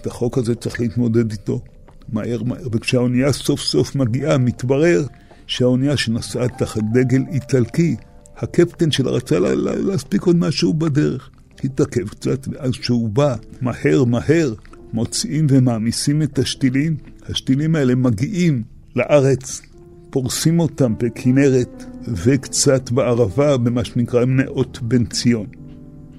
את 0.00 0.06
החוק 0.06 0.38
הזה 0.38 0.54
צריך 0.54 0.80
להתמודד 0.80 1.30
איתו 1.30 1.60
מהר 2.08 2.42
מהר. 2.42 2.68
וכשהאונייה 2.72 3.32
סוף 3.32 3.60
סוף 3.60 3.96
מגיעה, 3.96 4.38
מתברר 4.38 5.04
שהאונייה 5.46 5.96
שנסעה 5.96 6.48
תחת 6.48 6.82
דגל 6.92 7.22
איטלקי, 7.32 7.96
הקפטן 8.36 8.90
שלה 8.90 9.10
רצה 9.10 9.38
לה, 9.38 9.54
לה, 9.54 9.74
להספיק 9.74 10.22
עוד 10.22 10.36
משהו 10.36 10.74
בדרך. 10.74 11.30
התעכב 11.64 12.08
קצת, 12.08 12.48
ואז 12.52 12.72
כשהוא 12.72 13.08
בא, 13.08 13.34
מהר 13.60 14.04
מהר, 14.04 14.54
מוציאים 14.92 15.46
ומעמיסים 15.50 16.22
את 16.22 16.38
השתילים. 16.38 16.96
השתילים 17.28 17.76
האלה 17.76 17.94
מגיעים 17.94 18.62
לארץ, 18.96 19.62
פורסים 20.10 20.60
אותם 20.60 20.94
בכנרת 20.98 21.84
וקצת 22.08 22.90
בערבה, 22.90 23.56
במה 23.56 23.84
שנקרא 23.84 24.24
נאות 24.24 24.78
בן 24.82 25.04
ציון. 25.04 25.46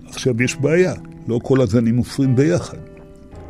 עכשיו 0.06 0.44
יש 0.44 0.56
בעיה, 0.56 0.94
לא 1.28 1.40
כל 1.44 1.62
הזנים 1.62 1.96
מופרים 1.96 2.36
ביחד. 2.36 2.78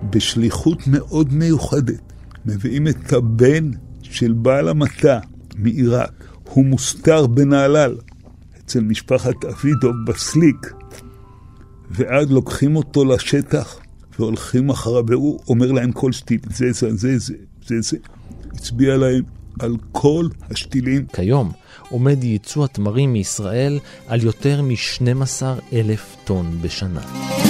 בשליחות 0.10 0.88
מאוד 0.88 1.34
מיוחדת 1.34 2.14
מביאים 2.46 2.88
את 2.88 3.14
הבן 3.14 3.72
של 4.02 4.34
בעל 4.34 4.70
המטע 4.70 5.20
מעיראק. 5.58 6.24
הוא 6.50 6.66
מוסתר 6.66 7.28
בנהלל 7.28 7.96
אצל 8.66 8.82
משפחת 8.82 9.46
אבידוב 9.46 9.96
בסליק, 10.08 10.74
ואז 11.92 12.32
לוקחים 12.32 12.76
אותו 12.76 13.06
לשטח 13.06 13.80
והולכים 14.20 14.70
אחריו, 14.70 15.04
והוא 15.08 15.40
אומר 15.48 15.72
להם 15.72 15.92
כל 15.92 16.12
שתיל, 16.12 16.40
זה 16.50 16.72
זה 16.72 16.96
זה 16.96 17.18
זה 17.18 17.34
זה 17.68 17.82
זה. 17.82 17.98
הצביע 18.54 18.98
להם 18.98 19.24
על 19.60 19.76
כל 19.92 20.28
השתילים. 20.52 21.06
כיום 21.14 21.52
עומד 21.90 22.24
ייצוא 22.24 22.66
התמרים 22.66 23.14
מישראל 23.14 23.80
על 24.08 24.24
יותר 24.24 24.62
מ-12 24.62 25.44
אלף 25.74 26.16
טון 26.26 26.58
בשנה. 26.62 27.43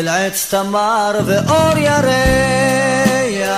של 0.00 0.08
עץ 0.08 0.54
תמר 0.54 1.20
ואור 1.26 1.78
ירח. 1.78 3.50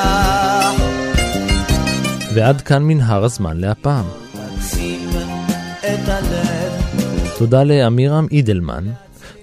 ועד 2.34 2.60
כאן 2.60 2.82
מנהר 2.82 3.24
הזמן 3.24 3.56
להפעם. 3.56 4.04
תודה 7.38 7.64
לאמירם 7.64 8.26
אידלמן, 8.30 8.84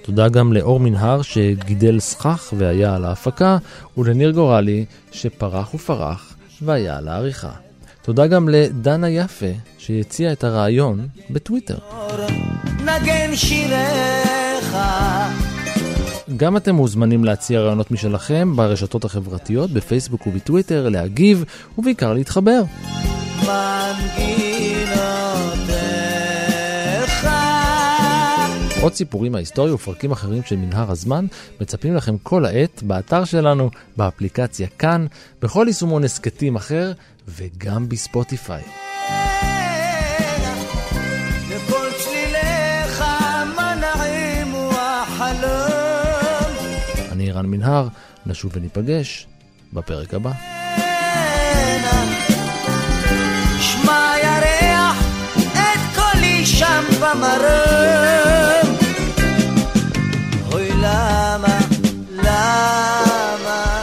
תודה 0.02 0.30
גם 0.30 0.54
לאור 0.54 0.80
מנהר 0.80 1.22
שגידל 1.22 2.00
סכך 2.00 2.54
והיה 2.58 2.96
על 2.96 3.06
ההפקה, 3.06 3.58
ולניר 3.98 4.32
גורלי 4.32 4.86
שפרח 5.12 5.74
ופרח 5.74 6.34
והיה 6.62 6.98
על 6.98 7.08
העריכה. 7.08 7.52
תודה 8.02 8.28
גם 8.28 8.50
לדנה 8.50 9.10
יפה 9.10 9.54
שהציע 9.78 10.32
את 10.32 10.44
הרעיון 10.44 11.08
בטוויטר. 11.30 11.78
נגן 12.86 13.36
שיריך. 13.36 14.78
גם 16.38 16.58
אתם 16.58 16.76
מוזמנים 16.76 17.24
להציע 17.24 17.60
רעיונות 17.60 17.92
משלכם 17.92 18.56
ברשתות 18.56 19.06
החברתיות, 19.06 19.72
בפייסבוק 19.72 20.28
ובטוויטר, 20.28 20.90
להגיב 20.90 21.46
ובעיקר 21.78 22.14
להתחבר. 22.14 22.62
עוד 28.82 28.94
סיפורים 28.94 29.32
מההיסטוריה 29.32 29.74
ופרקים 29.74 30.12
אחרים 30.12 30.44
של 30.44 30.56
מנהר 30.56 30.92
הזמן 30.92 31.26
מצפים 31.62 31.96
לכם 31.96 32.18
כל 32.24 32.46
העת 32.46 32.84
באתר 32.84 33.26
שלנו, 33.26 33.70
באפליקציה 33.98 34.68
כאן, 34.80 35.06
בכל 35.42 35.66
יישומון 35.68 36.04
הסכתים 36.04 36.56
אחר 36.56 36.92
וגם 37.28 37.90
בספוטיפיי. 37.90 38.64
אני 47.30 47.38
רן 47.38 47.46
מנהר, 47.46 47.88
נשוב 48.26 48.52
וניפגש 48.56 49.28
בפרק 49.74 50.14
הבא. 50.14 50.32
שמע 53.60 54.14
ירח 54.24 54.98
את 55.52 55.80
קולי 55.96 56.46
שם 56.46 56.84
במרום. 57.00 58.78
אוי 60.52 60.70
למה, 60.72 61.60
למה 62.16 63.82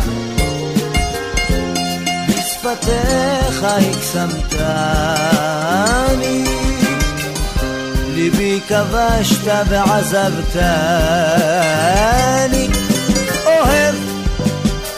בשפתיך 2.28 3.64
הקסמתני 3.64 4.84
ליבי 8.14 8.61
כבשת 8.68 9.53
ועזבתני 9.68 10.47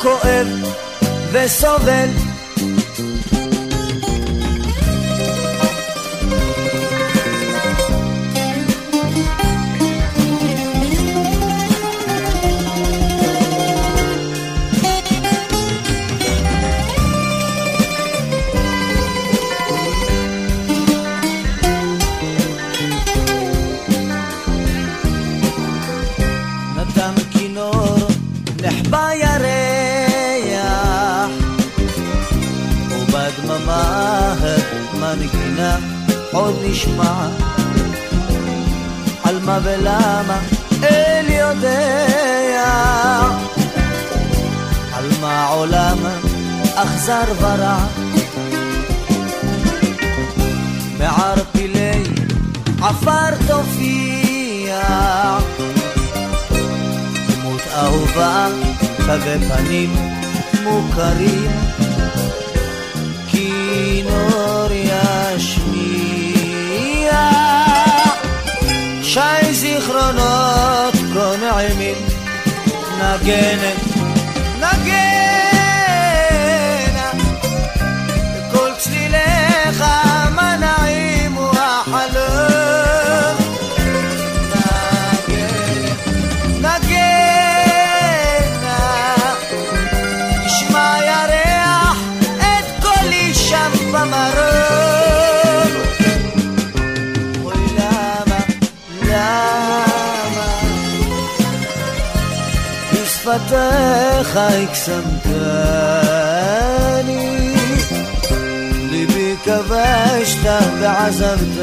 כואב 0.09 0.49
וסובל 1.33 2.28
עוד 36.49 36.57
נשמע. 36.65 37.29
על 39.25 39.39
מה 39.45 39.59
ולמה 39.63 40.39
אל 40.83 41.27
יודע. 41.31 42.73
על 44.93 45.05
מה 45.21 45.49
עולם 45.49 45.99
אכזר 46.75 47.25
ורע. 47.41 47.79
מערפילי 50.99 52.03
עפר 52.83 53.31
תופיע. 53.47 54.81
דמות 57.29 57.61
אהובה, 57.75 58.47
תווי 59.07 59.49
פנים 59.49 59.97
מוכרים, 60.65 61.51
כינור 63.31 64.09
ישמיע, 64.09 64.48
again. 73.21 73.98
בשפתיך 103.49 104.37
הקסמתני, 104.37 105.15
ליבי 108.91 109.37
כבשת 109.45 110.51
ועזבתני, 110.81 111.63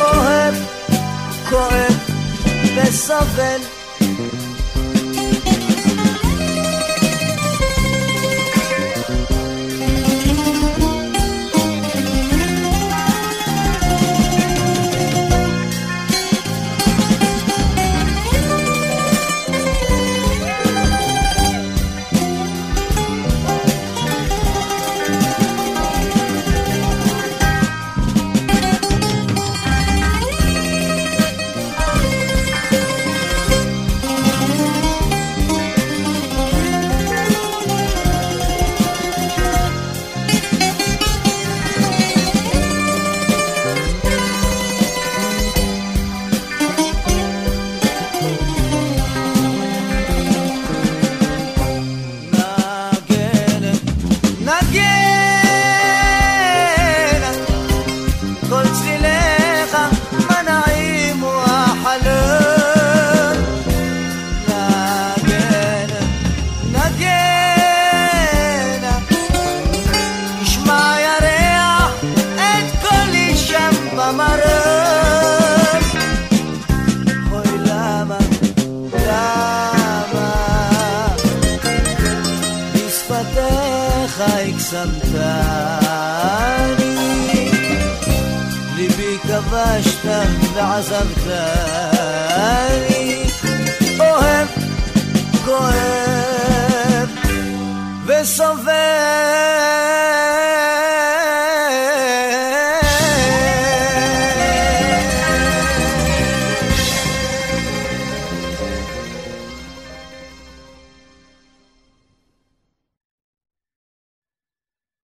אוהב 0.00 0.54
כואב 1.48 1.96
וסובל. 2.76 3.81